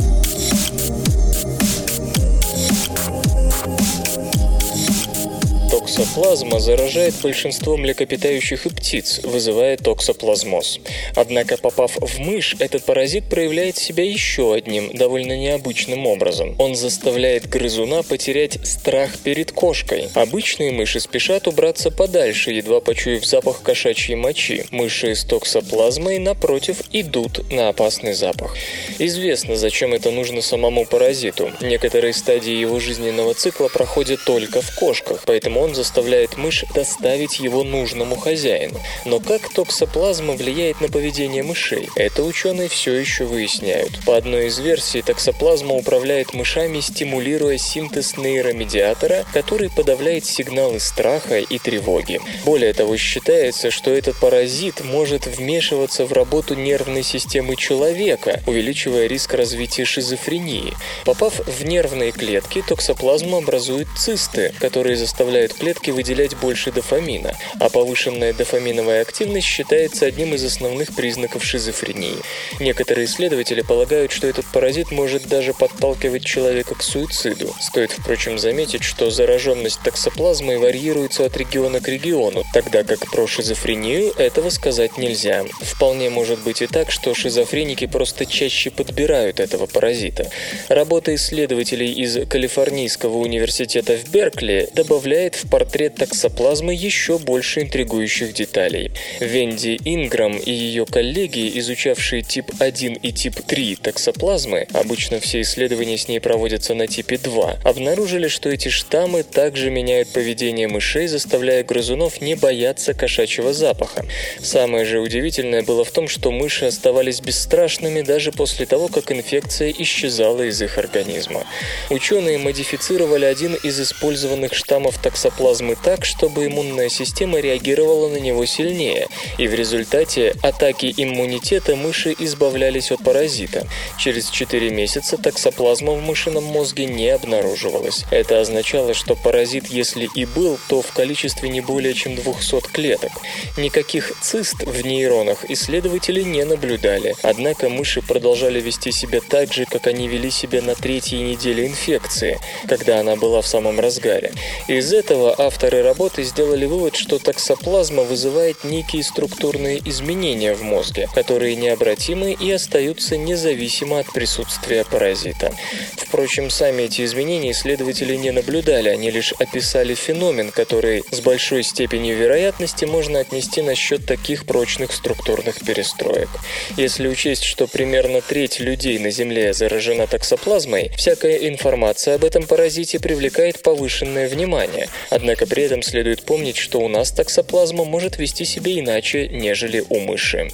Токсоплазма 5.85 6.59
заражает 6.59 7.13
большинство 7.21 7.77
млекопитающих 7.77 8.65
и 8.65 8.69
птиц, 8.69 9.19
вызывая 9.23 9.77
токсоплазмоз. 9.77 10.79
Однако, 11.13 11.57
попав 11.57 11.97
в 11.97 12.17
мышь, 12.17 12.55
этот 12.57 12.83
паразит 12.85 13.29
проявляет 13.29 13.77
себя 13.77 14.03
еще 14.03 14.55
одним, 14.55 14.97
довольно 14.97 15.37
необычным 15.37 16.07
образом. 16.07 16.55
Он 16.57 16.73
заставляет 16.73 17.47
грызуна 17.47 18.01
потерять 18.01 18.57
страх 18.65 19.19
перед 19.19 19.51
кошкой. 19.51 20.09
Обычные 20.15 20.71
мыши 20.71 20.99
спешат 20.99 21.47
убраться 21.47 21.91
подальше, 21.91 22.49
едва 22.49 22.81
почуяв 22.81 23.23
запах 23.23 23.61
кошачьей 23.61 24.15
мочи. 24.15 24.65
Мыши 24.71 25.13
с 25.13 25.23
токсоплазмой, 25.23 26.17
напротив, 26.17 26.81
идут 26.93 27.51
на 27.51 27.69
опасный 27.69 28.13
запах. 28.13 28.55
Известно, 28.97 29.55
зачем 29.55 29.93
это 29.93 30.09
нужно 30.09 30.41
самому 30.41 30.87
паразиту. 30.87 31.51
Некоторые 31.61 32.13
стадии 32.13 32.55
его 32.55 32.79
жизненного 32.79 33.35
цикла 33.35 33.67
проходят 33.67 34.25
только 34.25 34.63
в 34.63 34.75
кошках, 34.75 35.21
поэтому 35.27 35.61
он 35.61 35.74
заставляет 35.75 36.37
мышь 36.37 36.65
доставить 36.73 37.39
его 37.39 37.63
нужному 37.63 38.15
хозяину. 38.15 38.79
Но 39.05 39.19
как 39.19 39.49
токсоплазма 39.49 40.33
влияет 40.33 40.81
на 40.81 40.87
поведение 40.87 41.43
мышей? 41.43 41.89
Это 41.95 42.23
ученые 42.23 42.69
все 42.69 42.93
еще 42.93 43.25
выясняют. 43.25 44.03
По 44.05 44.17
одной 44.17 44.47
из 44.47 44.57
версий, 44.59 45.01
токсоплазма 45.01 45.75
управляет 45.75 46.33
мышами, 46.33 46.79
стимулируя 46.79 47.57
синтез 47.57 48.17
нейромедиатора, 48.17 49.25
который 49.33 49.69
подавляет 49.69 50.25
сигналы 50.25 50.79
страха 50.79 51.39
и 51.39 51.59
тревоги. 51.59 52.19
Более 52.45 52.73
того, 52.73 52.97
считается, 52.97 53.69
что 53.69 53.91
этот 53.91 54.19
паразит 54.19 54.83
может 54.83 55.27
вмешиваться 55.27 56.05
в 56.05 56.13
работу 56.13 56.55
нервной 56.55 57.03
системы 57.03 57.55
человека, 57.55 58.41
увеличивая 58.47 59.07
риск 59.07 59.33
развития 59.33 59.85
шизофрении. 59.85 60.73
Попав 61.03 61.39
в 61.45 61.65
нервные 61.65 62.11
клетки, 62.11 62.63
токсоплазма 62.67 63.39
образует 63.39 63.87
цисты, 63.97 64.53
которые 64.59 64.95
заставляют 64.95 65.53
клетки 65.65 65.89
выделять 65.89 66.35
больше 66.37 66.71
дофамина, 66.71 67.33
а 67.59 67.69
повышенная 67.69 68.33
дофаминовая 68.33 69.01
активность 69.01 69.47
считается 69.47 70.05
одним 70.05 70.35
из 70.35 70.43
основных 70.43 70.93
признаков 70.93 71.43
шизофрении. 71.43 72.17
Некоторые 72.59 73.05
исследователи 73.05 73.61
полагают, 73.61 74.11
что 74.11 74.27
этот 74.27 74.45
паразит 74.45 74.91
может 74.91 75.27
даже 75.27 75.55
подталкивать 75.55 76.23
человека 76.23 76.75
к 76.75 76.83
суициду. 76.83 77.51
Стоит, 77.59 77.93
впрочем, 77.93 78.37
заметить, 78.37 78.83
что 78.83 79.09
зараженность 79.09 79.81
токсоплазмой 79.83 80.59
варьируется 80.59 81.25
от 81.25 81.35
региона 81.35 81.79
к 81.79 81.87
региону, 81.87 82.43
тогда 82.53 82.83
как 82.83 83.09
про 83.09 83.25
шизофрению 83.25 84.13
этого 84.19 84.51
сказать 84.51 84.99
нельзя. 84.99 85.45
Вполне 85.61 86.11
может 86.11 86.41
быть 86.41 86.61
и 86.61 86.67
так, 86.67 86.91
что 86.91 87.15
шизофреники 87.15 87.87
просто 87.87 88.27
чаще 88.27 88.69
подбирают 88.69 89.39
этого 89.39 89.65
паразита. 89.65 90.29
Работа 90.67 91.15
исследователей 91.15 91.91
из 91.91 92.27
Калифорнийского 92.27 93.17
университета 93.17 93.97
в 93.97 94.11
Беркли 94.11 94.69
добавляет 94.75 95.35
в 95.35 95.49
портрет 95.55 95.95
токсоплазмы 95.95 96.73
еще 96.73 97.17
больше 97.17 97.61
интригующих 97.61 98.33
деталей. 98.33 98.91
Венди 99.21 99.79
Инграм 99.85 100.35
и 100.35 100.51
ее 100.51 100.85
коллеги, 100.85 101.49
изучавшие 101.59 102.23
тип 102.23 102.51
1 102.59 102.95
и 102.95 103.13
тип 103.13 103.35
3 103.35 103.77
токсоплазмы, 103.77 104.67
обычно 104.73 105.21
все 105.21 105.39
исследования 105.39 105.97
с 105.97 106.09
ней 106.09 106.19
проводятся 106.19 106.73
на 106.73 106.87
типе 106.87 107.17
2, 107.17 107.59
обнаружили, 107.63 108.27
что 108.27 108.49
эти 108.49 108.67
штаммы 108.67 109.23
также 109.23 109.69
меняют 109.69 110.09
поведение 110.09 110.67
мышей, 110.67 111.07
заставляя 111.07 111.63
грызунов 111.63 112.19
не 112.19 112.35
бояться 112.35 112.93
кошачьего 112.93 113.53
запаха. 113.53 114.05
Самое 114.41 114.83
же 114.83 114.99
удивительное 114.99 115.63
было 115.63 115.85
в 115.85 115.91
том, 115.91 116.09
что 116.09 116.31
мыши 116.31 116.65
оставались 116.65 117.21
бесстрашными 117.21 118.01
даже 118.01 118.33
после 118.33 118.65
того, 118.65 118.89
как 118.89 119.09
инфекция 119.09 119.71
исчезала 119.71 120.41
из 120.41 120.61
их 120.61 120.77
организма. 120.77 121.45
Ученые 121.89 122.39
модифицировали 122.39 123.23
один 123.23 123.53
из 123.53 123.79
использованных 123.79 124.53
штаммов 124.53 125.01
токсоплазмы 125.45 125.75
так, 125.75 126.05
чтобы 126.05 126.47
иммунная 126.47 126.89
система 126.89 127.39
реагировала 127.39 128.09
на 128.09 128.17
него 128.17 128.45
сильнее, 128.47 129.07
и 129.37 129.47
в 129.47 129.53
результате 129.53 130.35
атаки 130.41 130.91
иммунитета 130.97 131.75
мыши 131.75 132.15
избавлялись 132.17 132.91
от 132.91 133.03
паразита. 133.03 133.67
Через 133.99 134.29
4 134.29 134.71
месяца 134.71 135.17
токсоплазма 135.17 135.93
в 135.93 136.01
мышином 136.01 136.45
мозге 136.45 136.85
не 136.85 137.09
обнаруживалась. 137.09 138.05
Это 138.09 138.41
означало, 138.41 138.95
что 138.95 139.15
паразит, 139.15 139.67
если 139.67 140.09
и 140.15 140.25
был, 140.25 140.57
то 140.67 140.81
в 140.81 140.91
количестве 140.93 141.49
не 141.49 141.61
более 141.61 141.93
чем 141.93 142.15
200 142.15 142.61
клеток. 142.71 143.11
Никаких 143.55 144.13
цист 144.21 144.63
в 144.63 144.83
нейронах 144.83 145.45
исследователи 145.47 146.23
не 146.23 146.43
наблюдали, 146.43 147.15
однако 147.21 147.69
мыши 147.69 148.01
продолжали 148.01 148.59
вести 148.59 148.91
себя 148.91 149.21
так 149.21 149.53
же, 149.53 149.65
как 149.65 149.85
они 149.85 150.07
вели 150.07 150.31
себя 150.31 150.63
на 150.63 150.73
третьей 150.73 151.19
неделе 151.21 151.67
инфекции, 151.67 152.39
когда 152.67 152.99
она 152.99 153.15
была 153.15 153.41
в 153.41 153.47
самом 153.47 153.79
разгаре. 153.79 154.31
Из 154.67 154.91
этого 154.91 155.34
авторы 155.37 155.81
работы 155.81 156.23
сделали 156.23 156.65
вывод, 156.65 156.95
что 156.95 157.19
токсоплазма 157.19 158.03
вызывает 158.03 158.63
некие 158.63 159.03
структурные 159.03 159.81
изменения 159.85 160.53
в 160.53 160.61
мозге, 160.61 161.09
которые 161.13 161.55
необратимы 161.55 162.31
и 162.33 162.51
остаются 162.51 163.17
независимо 163.17 163.99
от 163.99 164.11
присутствия 164.11 164.85
паразита. 164.85 165.53
Впрочем, 165.97 166.49
сами 166.49 166.83
эти 166.83 167.03
изменения 167.03 167.51
исследователи 167.51 168.15
не 168.15 168.31
наблюдали, 168.31 168.89
они 168.89 169.11
лишь 169.11 169.33
описали 169.33 169.93
феномен, 169.95 170.51
который 170.51 171.03
с 171.11 171.19
большой 171.19 171.63
степенью 171.63 172.15
вероятности 172.17 172.85
можно 172.85 173.19
отнести 173.19 173.61
на 173.61 173.75
счет 173.75 174.05
таких 174.05 174.45
прочных 174.45 174.91
структурных 174.91 175.59
перестроек. 175.65 176.29
Если 176.77 177.07
учесть, 177.07 177.43
что 177.43 177.67
примерно 177.67 178.21
треть 178.21 178.59
людей 178.59 178.99
на 178.99 179.11
Земле 179.11 179.53
заражена 179.53 180.07
токсоплазмой, 180.07 180.91
всякая 180.95 181.47
информация 181.49 182.15
об 182.15 182.23
этом 182.23 182.43
паразите 182.43 182.99
привлекает 182.99 183.61
повышенное 183.61 184.29
внимание. 184.29 184.87
Однако 185.15 185.47
при 185.47 185.63
этом 185.63 185.81
следует 185.81 186.23
помнить, 186.23 186.57
что 186.57 186.79
у 186.79 186.89
нас 186.89 187.09
токсоплазма 187.09 187.85
может 187.85 188.19
вести 188.19 188.43
себя 188.43 188.77
иначе, 188.77 189.29
нежели 189.29 189.81
у 189.89 190.01
мыши. 190.01 190.49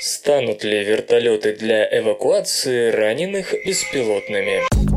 Станут 0.00 0.64
ли 0.64 0.82
вертолеты 0.82 1.52
для 1.52 1.86
эвакуации 1.98 2.90
раненых 2.90 3.52
беспилотными? 3.66 4.89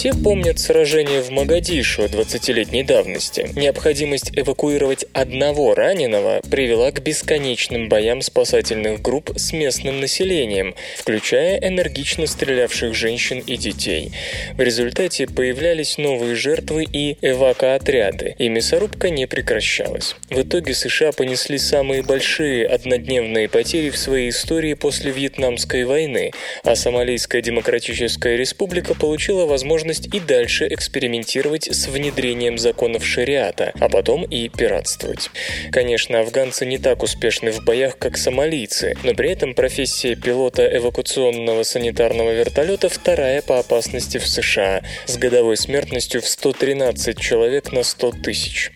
Все 0.00 0.14
помнят 0.14 0.58
сражение 0.58 1.20
в 1.20 1.28
Магадишу 1.28 2.04
20-летней 2.04 2.84
давности. 2.84 3.50
Необходимость 3.54 4.32
эвакуировать 4.34 5.04
одного 5.12 5.74
раненого 5.74 6.40
привела 6.50 6.90
к 6.90 7.02
бесконечным 7.02 7.90
боям 7.90 8.22
спасательных 8.22 9.02
групп 9.02 9.30
с 9.36 9.52
местным 9.52 10.00
населением, 10.00 10.74
включая 10.96 11.58
энергично 11.58 12.26
стрелявших 12.26 12.94
женщин 12.94 13.40
и 13.40 13.58
детей. 13.58 14.12
В 14.54 14.62
результате 14.62 15.26
появлялись 15.26 15.98
новые 15.98 16.34
жертвы 16.34 16.86
и 16.90 17.18
эвакоотряды, 17.20 18.36
и 18.38 18.48
мясорубка 18.48 19.10
не 19.10 19.26
прекращалась. 19.26 20.16
В 20.30 20.40
итоге 20.40 20.72
США 20.72 21.12
понесли 21.12 21.58
самые 21.58 22.02
большие 22.02 22.66
однодневные 22.66 23.50
потери 23.50 23.90
в 23.90 23.98
своей 23.98 24.30
истории 24.30 24.72
после 24.72 25.10
Вьетнамской 25.10 25.84
войны, 25.84 26.30
а 26.64 26.74
Сомалийская 26.74 27.42
Демократическая 27.42 28.38
Республика 28.38 28.94
получила 28.94 29.44
возможность 29.44 29.89
возможность 29.90 30.14
и 30.14 30.20
дальше 30.20 30.68
экспериментировать 30.70 31.66
с 31.66 31.88
внедрением 31.88 32.58
законов 32.58 33.04
шариата, 33.04 33.72
а 33.80 33.88
потом 33.88 34.24
и 34.24 34.48
пиратствовать. 34.48 35.30
Конечно, 35.72 36.20
афганцы 36.20 36.64
не 36.66 36.78
так 36.78 37.02
успешны 37.02 37.50
в 37.50 37.64
боях, 37.64 37.98
как 37.98 38.16
сомалийцы, 38.16 38.94
но 39.02 39.14
при 39.14 39.30
этом 39.30 39.54
профессия 39.54 40.14
пилота 40.14 40.64
эвакуационного 40.76 41.64
санитарного 41.64 42.32
вертолета 42.32 42.88
вторая 42.88 43.42
по 43.42 43.58
опасности 43.58 44.18
в 44.18 44.26
США, 44.26 44.82
с 45.06 45.16
годовой 45.16 45.56
смертностью 45.56 46.20
в 46.20 46.28
113 46.28 47.18
человек 47.18 47.72
на 47.72 47.82
100 47.82 48.12
тысяч. 48.22 48.70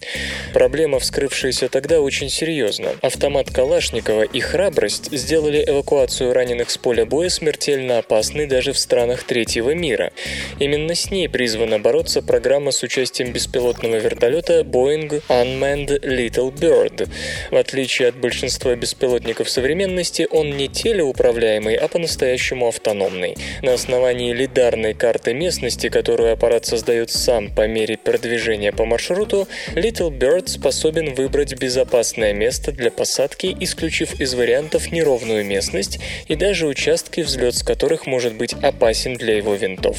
Проблема, 0.53 0.99
вскрывшаяся 0.99 1.69
тогда, 1.69 2.01
очень 2.01 2.29
серьезна. 2.29 2.91
Автомат 3.03 3.51
Калашникова 3.51 4.23
и 4.23 4.41
храбрость 4.41 5.13
сделали 5.13 5.65
эвакуацию 5.67 6.33
раненых 6.33 6.71
с 6.71 6.79
поля 6.79 7.07
боя 7.07 7.29
смертельно 7.29 7.99
опасной 7.99 8.47
даже 8.47 8.73
в 8.73 8.79
странах 8.79 9.25
третьего 9.25 9.75
мира. 9.75 10.11
Именно 10.59 10.95
с 11.05 11.11
ней 11.11 11.29
призвана 11.29 11.79
бороться 11.79 12.23
программа 12.23 12.71
с 12.71 12.83
участием 12.83 13.31
беспилотного 13.31 13.97
вертолета 13.97 14.61
Boeing 14.61 15.23
Unmanned 15.29 16.01
Little 16.01 16.51
Bird. 16.51 17.11
В 17.51 17.57
отличие 17.57 18.09
от 18.09 18.17
большинства 18.17 18.75
беспилотников 18.75 19.51
современности, 19.51 20.27
он 20.31 20.57
не 20.57 20.69
телеуправляемый, 20.69 21.75
а 21.75 21.89
по-настоящему 21.89 22.69
автономный. 22.69 23.37
На 23.61 23.75
основании 23.75 24.33
лидарной 24.33 24.95
карты 24.95 25.35
местности, 25.35 25.91
которую 25.91 26.33
аппарат 26.33 26.65
создает 26.65 27.11
сам 27.11 27.55
по 27.55 27.67
мере 27.67 27.99
продвижения 27.99 28.73
по 28.73 28.87
маршруту, 28.87 29.47
Little 29.75 30.11
Bird 30.11 30.49
способен 30.49 31.13
выбрать 31.13 31.55
безопасное 31.61 32.33
место 32.33 32.73
для 32.73 32.91
посадки, 32.91 33.55
исключив 33.61 34.19
из 34.19 34.33
вариантов 34.33 34.91
неровную 34.91 35.45
местность 35.45 35.99
и 36.29 36.35
даже 36.35 36.67
участки, 36.67 37.21
взлет 37.21 37.55
с 37.55 37.63
которых 37.63 38.07
может 38.07 38.33
быть 38.35 38.55
опасен 38.55 39.17
для 39.17 39.37
его 39.37 39.55
винтов. 39.55 39.99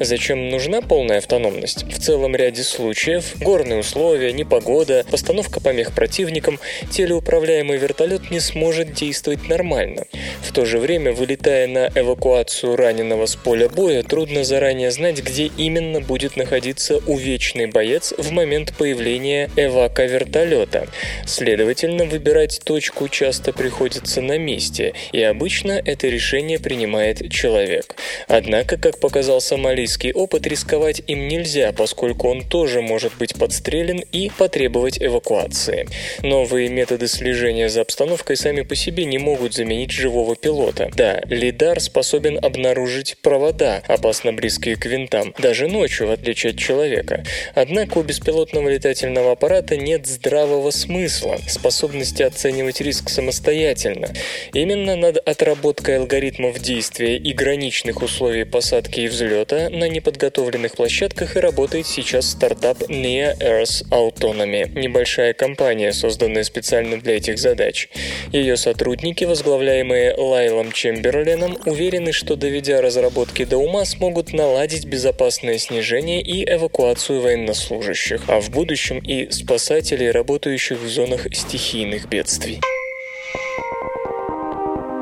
Зачем 0.00 0.39
Людям 0.40 0.52
нужна 0.52 0.80
полная 0.80 1.18
автономность. 1.18 1.84
В 1.84 1.98
целом 2.00 2.34
ряде 2.34 2.62
случаев 2.62 3.34
горные 3.40 3.80
условия, 3.80 4.32
непогода, 4.32 5.04
постановка 5.10 5.60
помех 5.60 5.92
противникам, 5.94 6.58
телеуправляемый 6.90 7.76
вертолет 7.76 8.30
не 8.30 8.40
сможет 8.40 8.94
действовать 8.94 9.48
нормально. 9.48 10.04
В 10.42 10.52
то 10.52 10.64
же 10.64 10.78
время, 10.78 11.12
вылетая 11.12 11.66
на 11.66 11.90
эвакуацию 11.94 12.74
раненого 12.74 13.26
с 13.26 13.36
поля 13.36 13.68
боя, 13.68 14.02
трудно 14.02 14.42
заранее 14.42 14.90
знать, 14.90 15.22
где 15.22 15.50
именно 15.58 16.00
будет 16.00 16.36
находиться 16.36 16.96
увечный 17.06 17.66
боец 17.66 18.14
в 18.16 18.30
момент 18.30 18.72
появления 18.78 19.50
эвака-вертолета. 19.56 20.88
Следовательно, 21.26 22.06
выбирать 22.06 22.62
точку 22.64 23.08
часто 23.08 23.52
приходится 23.52 24.22
на 24.22 24.38
месте, 24.38 24.94
и 25.12 25.22
обычно 25.22 25.72
это 25.72 26.08
решение 26.08 26.58
принимает 26.58 27.30
человек. 27.30 27.94
Однако, 28.26 28.78
как 28.78 29.00
показал 29.00 29.42
сомалийский 29.42 30.12
опыт, 30.12 30.29
опыт 30.30 30.46
рисковать 30.46 31.02
им 31.08 31.26
нельзя, 31.26 31.72
поскольку 31.72 32.28
он 32.28 32.42
тоже 32.42 32.82
может 32.82 33.16
быть 33.18 33.34
подстрелен 33.34 34.04
и 34.12 34.30
потребовать 34.38 35.02
эвакуации. 35.02 35.88
Новые 36.22 36.68
методы 36.68 37.08
слежения 37.08 37.68
за 37.68 37.80
обстановкой 37.80 38.36
сами 38.36 38.62
по 38.62 38.76
себе 38.76 39.06
не 39.06 39.18
могут 39.18 39.54
заменить 39.54 39.90
живого 39.90 40.36
пилота. 40.36 40.88
Да, 40.94 41.20
лидар 41.26 41.80
способен 41.80 42.38
обнаружить 42.40 43.16
провода, 43.22 43.82
опасно 43.88 44.32
близкие 44.32 44.76
к 44.76 44.86
винтам, 44.86 45.34
даже 45.36 45.66
ночью, 45.66 46.06
в 46.06 46.12
отличие 46.12 46.52
от 46.52 46.58
человека. 46.58 47.24
Однако 47.56 47.98
у 47.98 48.02
беспилотного 48.02 48.68
летательного 48.68 49.32
аппарата 49.32 49.76
нет 49.76 50.06
здравого 50.06 50.70
смысла, 50.70 51.38
способности 51.48 52.22
оценивать 52.22 52.80
риск 52.80 53.08
самостоятельно. 53.08 54.10
Именно 54.52 54.94
над 54.94 55.16
отработкой 55.16 55.98
алгоритмов 55.98 56.60
действия 56.60 57.16
и 57.16 57.32
граничных 57.32 58.00
условий 58.00 58.44
посадки 58.44 59.00
и 59.00 59.08
взлета 59.08 59.70
на 59.70 59.88
неподготовленном 59.88 60.19
подготовленных 60.20 60.72
площадках 60.76 61.36
и 61.36 61.40
работает 61.40 61.86
сейчас 61.86 62.32
стартап 62.32 62.82
Near 62.90 63.38
Earth 63.38 63.88
Autonomy, 63.88 64.68
небольшая 64.78 65.32
компания, 65.32 65.94
созданная 65.94 66.44
специально 66.44 67.00
для 67.00 67.16
этих 67.16 67.38
задач. 67.38 67.88
Ее 68.30 68.58
сотрудники, 68.58 69.24
возглавляемые 69.24 70.14
Лайлом 70.14 70.72
Чемберленом, 70.72 71.56
уверены, 71.64 72.12
что 72.12 72.36
доведя 72.36 72.82
разработки 72.82 73.46
до 73.46 73.56
ума, 73.56 73.86
смогут 73.86 74.34
наладить 74.34 74.84
безопасное 74.84 75.56
снижение 75.56 76.20
и 76.20 76.44
эвакуацию 76.44 77.22
военнослужащих, 77.22 78.20
а 78.28 78.40
в 78.42 78.50
будущем 78.50 78.98
и 78.98 79.30
спасателей, 79.30 80.10
работающих 80.10 80.80
в 80.80 80.88
зонах 80.88 81.34
стихийных 81.34 82.10
бедствий. 82.10 82.60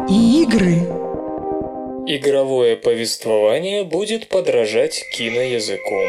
Игры 0.09 1.08
Игровое 2.11 2.75
повествование 2.75 3.85
будет 3.85 4.29
подражать 4.29 5.05
киноязыку. 5.13 6.07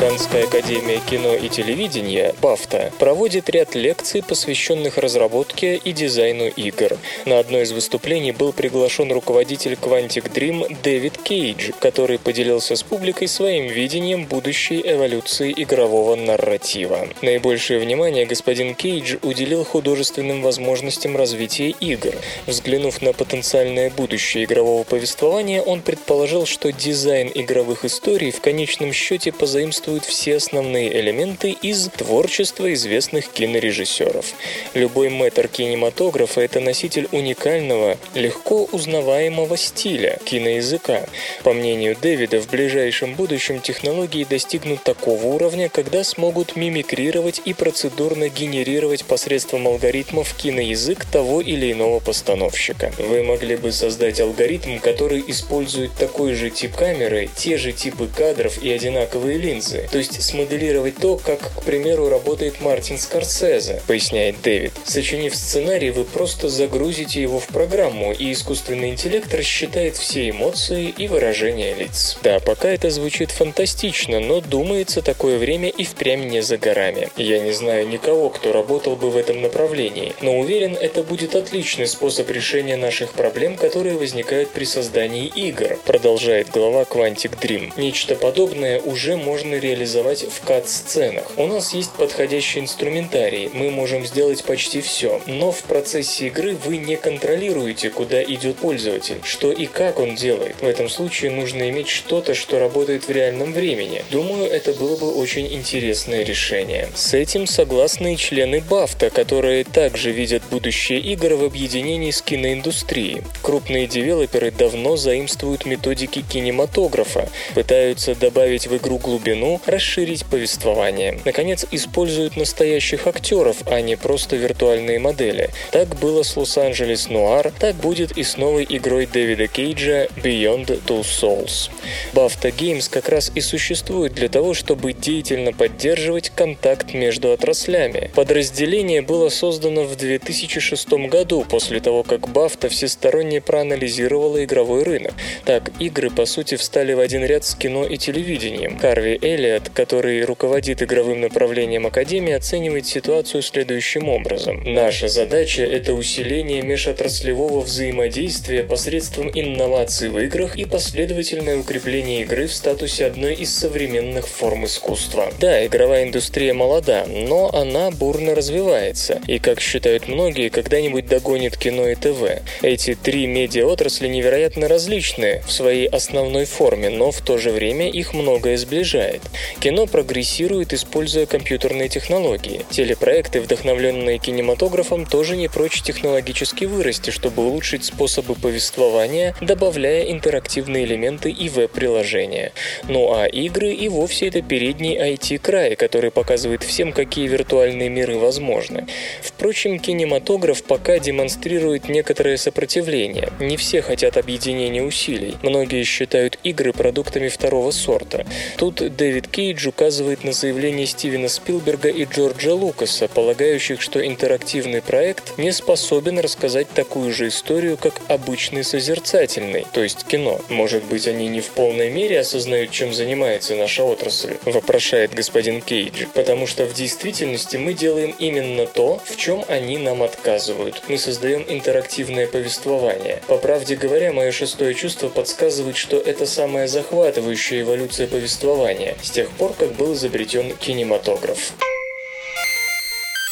Британская 0.00 0.44
академия 0.44 0.98
кино 1.00 1.34
и 1.34 1.50
телевидения 1.50 2.34
(БАФТА) 2.40 2.90
проводит 2.98 3.50
ряд 3.50 3.74
лекций, 3.74 4.22
посвященных 4.22 4.96
разработке 4.96 5.76
и 5.76 5.92
дизайну 5.92 6.46
игр. 6.46 6.96
На 7.26 7.38
одно 7.38 7.60
из 7.60 7.72
выступлений 7.72 8.32
был 8.32 8.54
приглашен 8.54 9.12
руководитель 9.12 9.74
Quantic 9.74 10.32
Dream 10.32 10.74
Дэвид 10.82 11.18
Кейдж, 11.18 11.72
который 11.80 12.18
поделился 12.18 12.76
с 12.76 12.82
публикой 12.82 13.28
своим 13.28 13.66
видением 13.66 14.24
будущей 14.24 14.80
эволюции 14.82 15.52
игрового 15.54 16.16
нарратива. 16.16 17.06
Наибольшее 17.20 17.78
внимание 17.78 18.24
господин 18.24 18.74
Кейдж 18.74 19.16
уделил 19.20 19.64
художественным 19.64 20.40
возможностям 20.40 21.14
развития 21.14 21.74
игр. 21.78 22.14
Взглянув 22.46 23.02
на 23.02 23.12
потенциальное 23.12 23.90
будущее 23.90 24.44
игрового 24.44 24.82
повествования, 24.84 25.60
он 25.60 25.82
предположил, 25.82 26.46
что 26.46 26.72
дизайн 26.72 27.30
игровых 27.34 27.84
историй 27.84 28.30
в 28.30 28.40
конечном 28.40 28.94
счете 28.94 29.30
позаимствует 29.30 29.89
заимствуют 29.90 30.04
все 30.04 30.36
основные 30.36 31.00
элементы 31.00 31.50
из 31.50 31.88
творчества 31.88 32.72
известных 32.74 33.28
кинорежиссеров. 33.28 34.26
Любой 34.74 35.08
мэтр 35.08 35.48
кинематографа– 35.48 36.40
это 36.42 36.60
носитель 36.60 37.08
уникального, 37.12 37.96
легко 38.14 38.68
узнаваемого 38.70 39.56
стиля 39.56 40.18
киноязыка. 40.24 41.06
По 41.42 41.52
мнению 41.52 41.96
Дэвида, 42.00 42.40
в 42.40 42.48
ближайшем 42.48 43.14
будущем 43.14 43.60
технологии 43.60 44.24
достигнут 44.24 44.82
такого 44.84 45.24
уровня, 45.26 45.68
когда 45.68 46.04
смогут 46.04 46.56
мимикрировать 46.56 47.42
и 47.44 47.52
процедурно 47.52 48.28
генерировать 48.28 49.04
посредством 49.04 49.66
алгоритмов 49.66 50.34
киноязык 50.34 51.04
того 51.04 51.40
или 51.40 51.72
иного 51.72 51.98
постановщика. 52.00 52.92
Вы 52.98 53.22
могли 53.22 53.56
бы 53.56 53.72
создать 53.72 54.20
алгоритм, 54.20 54.78
который 54.78 55.24
использует 55.26 55.92
такой 55.98 56.34
же 56.34 56.50
тип 56.50 56.76
камеры, 56.76 57.28
те 57.36 57.56
же 57.58 57.72
типы 57.72 58.08
кадров 58.14 58.62
и 58.62 58.70
одинаковые 58.70 59.38
линзы, 59.38 59.79
работы. 59.80 59.92
То 59.92 59.98
есть 59.98 60.22
смоделировать 60.22 60.96
то, 60.96 61.16
как, 61.16 61.40
к 61.40 61.62
примеру, 61.62 62.08
работает 62.08 62.60
Мартин 62.60 62.98
Скорсезе, 62.98 63.82
поясняет 63.86 64.40
Дэвид. 64.42 64.72
Сочинив 64.84 65.34
сценарий, 65.34 65.90
вы 65.90 66.04
просто 66.04 66.48
загрузите 66.48 67.20
его 67.22 67.38
в 67.38 67.46
программу, 67.46 68.12
и 68.12 68.32
искусственный 68.32 68.90
интеллект 68.90 69.32
рассчитает 69.34 69.96
все 69.96 70.30
эмоции 70.30 70.92
и 70.96 71.08
выражения 71.08 71.74
лиц. 71.74 72.18
Да, 72.22 72.40
пока 72.40 72.68
это 72.70 72.90
звучит 72.90 73.30
фантастично, 73.30 74.20
но 74.20 74.40
думается 74.40 75.02
такое 75.02 75.38
время 75.38 75.68
и 75.68 75.84
впрямь 75.84 76.28
не 76.28 76.42
за 76.42 76.58
горами. 76.58 77.08
Я 77.16 77.40
не 77.40 77.52
знаю 77.52 77.88
никого, 77.88 78.30
кто 78.30 78.52
работал 78.52 78.96
бы 78.96 79.10
в 79.10 79.16
этом 79.16 79.40
направлении, 79.40 80.14
но 80.20 80.38
уверен, 80.38 80.76
это 80.80 81.02
будет 81.02 81.34
отличный 81.34 81.86
способ 81.86 82.30
решения 82.30 82.76
наших 82.76 83.12
проблем, 83.12 83.56
которые 83.56 83.96
возникают 83.96 84.50
при 84.50 84.64
создании 84.64 85.26
игр, 85.26 85.78
продолжает 85.84 86.50
глава 86.50 86.82
Quantic 86.82 87.38
Dream. 87.40 87.72
Нечто 87.76 88.14
подобное 88.14 88.80
уже 88.80 89.16
можно 89.16 89.54
реализовать 89.54 89.69
в 89.74 90.40
кат-сценах. 90.46 91.24
У 91.36 91.46
нас 91.46 91.72
есть 91.74 91.92
подходящий 91.92 92.60
инструментарий, 92.60 93.50
мы 93.52 93.70
можем 93.70 94.04
сделать 94.04 94.44
почти 94.44 94.80
все, 94.80 95.20
но 95.26 95.52
в 95.52 95.62
процессе 95.62 96.26
игры 96.26 96.56
вы 96.64 96.76
не 96.76 96.96
контролируете, 96.96 97.90
куда 97.90 98.22
идет 98.22 98.56
пользователь, 98.56 99.20
что 99.22 99.52
и 99.52 99.66
как 99.66 99.98
он 99.98 100.14
делает. 100.16 100.56
В 100.60 100.66
этом 100.66 100.88
случае 100.88 101.30
нужно 101.30 101.68
иметь 101.70 101.88
что-то, 101.88 102.34
что 102.34 102.58
работает 102.58 103.06
в 103.06 103.10
реальном 103.10 103.52
времени. 103.52 104.04
Думаю, 104.10 104.44
это 104.50 104.72
было 104.72 104.96
бы 104.96 105.14
очень 105.14 105.52
интересное 105.52 106.24
решение. 106.24 106.88
С 106.94 107.14
этим 107.14 107.46
согласны 107.46 108.14
и 108.14 108.16
члены 108.16 108.60
Бафта, 108.60 109.10
которые 109.10 109.64
также 109.64 110.10
видят 110.10 110.42
будущее 110.50 111.00
игр 111.00 111.34
в 111.34 111.44
объединении 111.44 112.10
с 112.10 112.22
киноиндустрией. 112.22 113.22
Крупные 113.42 113.86
девелоперы 113.86 114.50
давно 114.50 114.96
заимствуют 114.96 115.64
методики 115.66 116.22
кинематографа, 116.22 117.28
пытаются 117.54 118.14
добавить 118.14 118.66
в 118.66 118.76
игру 118.76 118.98
глубину, 118.98 119.59
расширить 119.66 120.26
повествование. 120.26 121.18
Наконец, 121.24 121.66
используют 121.70 122.36
настоящих 122.36 123.06
актеров, 123.06 123.58
а 123.66 123.80
не 123.80 123.96
просто 123.96 124.36
виртуальные 124.36 124.98
модели. 124.98 125.50
Так 125.70 125.88
было 125.96 126.22
с 126.22 126.36
Лос-Анджелес 126.36 127.08
Нуар, 127.08 127.52
так 127.58 127.76
будет 127.76 128.16
и 128.16 128.22
с 128.22 128.36
новой 128.36 128.66
игрой 128.68 129.06
Дэвида 129.06 129.46
Кейджа 129.46 130.06
Beyond 130.16 130.80
Two 130.86 131.02
Souls. 131.02 131.70
BAFTA 132.12 132.54
Games 132.56 132.90
как 132.90 133.08
раз 133.08 133.30
и 133.34 133.40
существует 133.40 134.14
для 134.14 134.28
того, 134.28 134.54
чтобы 134.54 134.92
деятельно 134.92 135.52
поддерживать 135.52 136.30
контакт 136.30 136.94
между 136.94 137.32
отраслями. 137.32 138.10
Подразделение 138.14 139.02
было 139.02 139.28
создано 139.28 139.84
в 139.84 139.96
2006 139.96 140.88
году, 141.08 141.44
после 141.48 141.80
того, 141.80 142.02
как 142.02 142.20
BAFTA 142.20 142.68
всесторонне 142.68 143.40
проанализировала 143.40 144.44
игровой 144.44 144.82
рынок. 144.82 145.14
Так, 145.44 145.70
игры, 145.78 146.10
по 146.10 146.26
сути, 146.26 146.56
встали 146.56 146.92
в 146.92 147.00
один 147.00 147.24
ряд 147.24 147.44
с 147.44 147.54
кино 147.54 147.84
и 147.84 147.96
телевидением. 147.96 148.78
Карви 148.78 149.18
Эллиот, 149.40 149.70
который 149.70 150.22
руководит 150.24 150.82
игровым 150.82 151.22
направлением 151.22 151.86
Академии, 151.86 152.34
оценивает 152.34 152.86
ситуацию 152.86 153.42
следующим 153.42 154.08
образом. 154.08 154.62
Наша 154.64 155.08
задача– 155.08 155.62
это 155.64 155.94
усиление 155.94 156.60
межотраслевого 156.60 157.60
взаимодействия 157.60 158.62
посредством 158.62 159.30
инноваций 159.32 160.10
в 160.10 160.18
играх 160.18 160.56
и 160.56 160.66
последовательное 160.66 161.56
укрепление 161.56 162.20
игры 162.22 162.48
в 162.48 162.54
статусе 162.54 163.06
одной 163.06 163.34
из 163.34 163.56
современных 163.56 164.28
форм 164.28 164.66
искусства. 164.66 165.32
Да, 165.40 165.64
игровая 165.64 166.04
индустрия 166.04 166.52
молода, 166.52 167.06
но 167.06 167.50
она 167.54 167.90
бурно 167.90 168.34
развивается, 168.34 169.22
и, 169.26 169.38
как 169.38 169.60
считают 169.60 170.06
многие, 170.06 170.50
когда-нибудь 170.50 171.06
догонит 171.06 171.56
кино 171.56 171.88
и 171.88 171.94
ТВ. 171.94 172.42
Эти 172.60 172.94
три 172.94 173.26
медиа-отрасли 173.26 174.08
невероятно 174.08 174.68
различны 174.68 175.42
в 175.46 175.52
своей 175.52 175.86
основной 175.86 176.44
форме, 176.44 176.90
но 176.90 177.10
в 177.10 177.22
то 177.22 177.38
же 177.38 177.50
время 177.50 177.88
их 177.88 178.12
многое 178.12 178.58
сближает. 178.58 179.22
Кино 179.60 179.86
прогрессирует, 179.86 180.72
используя 180.72 181.26
компьютерные 181.26 181.88
технологии. 181.88 182.64
Телепроекты, 182.70 183.40
вдохновленные 183.40 184.18
кинематографом, 184.18 185.06
тоже 185.06 185.36
не 185.36 185.48
прочь 185.48 185.82
технологически 185.82 186.64
вырасти, 186.64 187.10
чтобы 187.10 187.46
улучшить 187.46 187.84
способы 187.84 188.34
повествования, 188.34 189.34
добавляя 189.40 190.10
интерактивные 190.10 190.84
элементы 190.84 191.30
и 191.30 191.48
веб-приложения. 191.48 192.52
Ну 192.88 193.12
а 193.12 193.26
игры 193.26 193.72
и 193.72 193.88
вовсе 193.88 194.28
это 194.28 194.42
передний 194.42 194.96
IT-край, 194.96 195.76
который 195.76 196.10
показывает 196.10 196.62
всем, 196.62 196.92
какие 196.92 197.28
виртуальные 197.28 197.88
миры 197.88 198.18
возможны. 198.18 198.86
Впрочем, 199.22 199.78
кинематограф 199.78 200.62
пока 200.64 200.98
демонстрирует 200.98 201.88
некоторое 201.88 202.36
сопротивление. 202.36 203.30
Не 203.40 203.56
все 203.56 203.82
хотят 203.82 204.16
объединения 204.16 204.82
усилий. 204.82 205.36
Многие 205.42 205.84
считают 205.84 206.38
игры 206.44 206.72
продуктами 206.72 207.28
второго 207.28 207.70
сорта. 207.70 208.26
Тут 208.56 208.76
Дэвид 208.96 209.19
Кейдж 209.26 209.68
указывает 209.68 210.24
на 210.24 210.32
заявление 210.32 210.86
Стивена 210.86 211.28
Спилберга 211.28 211.88
и 211.88 212.04
Джорджа 212.04 212.54
Лукаса, 212.54 213.08
полагающих, 213.08 213.80
что 213.80 214.06
интерактивный 214.06 214.82
проект 214.82 215.36
не 215.38 215.52
способен 215.52 216.18
рассказать 216.18 216.68
такую 216.70 217.12
же 217.12 217.28
историю, 217.28 217.76
как 217.76 218.00
обычный 218.08 218.64
созерцательный, 218.64 219.66
то 219.72 219.82
есть 219.82 220.04
кино. 220.04 220.40
Может 220.48 220.84
быть, 220.84 221.06
они 221.08 221.28
не 221.28 221.40
в 221.40 221.50
полной 221.50 221.90
мере 221.90 222.20
осознают, 222.20 222.70
чем 222.70 222.92
занимается 222.92 223.54
наша 223.54 223.84
отрасль, 223.84 224.36
вопрошает 224.44 225.14
господин 225.14 225.60
Кейдж, 225.60 226.06
потому 226.14 226.46
что 226.46 226.64
в 226.66 226.74
действительности 226.74 227.56
мы 227.56 227.74
делаем 227.74 228.14
именно 228.18 228.66
то, 228.66 229.00
в 229.04 229.16
чем 229.16 229.44
они 229.48 229.78
нам 229.78 230.02
отказывают. 230.02 230.82
Мы 230.88 230.98
создаем 230.98 231.44
интерактивное 231.48 232.26
повествование. 232.26 233.22
По 233.26 233.36
правде 233.36 233.76
говоря, 233.76 234.12
мое 234.12 234.32
шестое 234.32 234.74
чувство 234.74 235.08
подсказывает, 235.08 235.76
что 235.76 235.96
это 235.96 236.26
самая 236.26 236.68
захватывающая 236.68 237.62
эволюция 237.62 238.06
повествования 238.06 238.96
с 239.10 239.12
тех 239.12 239.28
пор, 239.30 239.54
как 239.58 239.72
был 239.72 239.92
изобретен 239.94 240.56
кинематограф. 240.56 241.54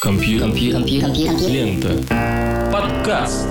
Компьютер. 0.02 0.50
Лента. 0.84 2.72
Подкаст. 2.72 3.46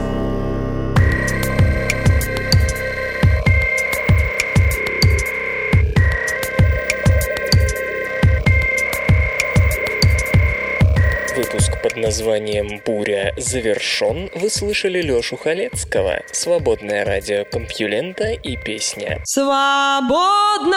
Выпуск 11.77 11.83
под 11.83 11.97
названием 11.97 12.81
«Буря» 12.85 13.33
завершен. 13.37 14.29
Вы 14.35 14.49
слышали 14.49 15.01
Лёшу 15.01 15.37
Халецкого. 15.37 16.21
Свободное 16.31 17.05
радио 17.05 17.45
Компьюлента 17.51 18.31
и 18.31 18.55
песня. 18.57 19.21
Свободное 19.25 20.75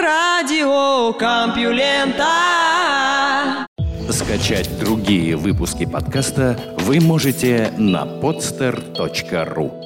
радио 0.00 1.12
Компьюлента. 1.14 2.26
Скачать 4.10 4.68
другие 4.78 5.36
выпуски 5.36 5.84
подкаста 5.86 6.58
вы 6.78 7.00
можете 7.00 7.72
на 7.76 8.04
podster.ru 8.04 9.85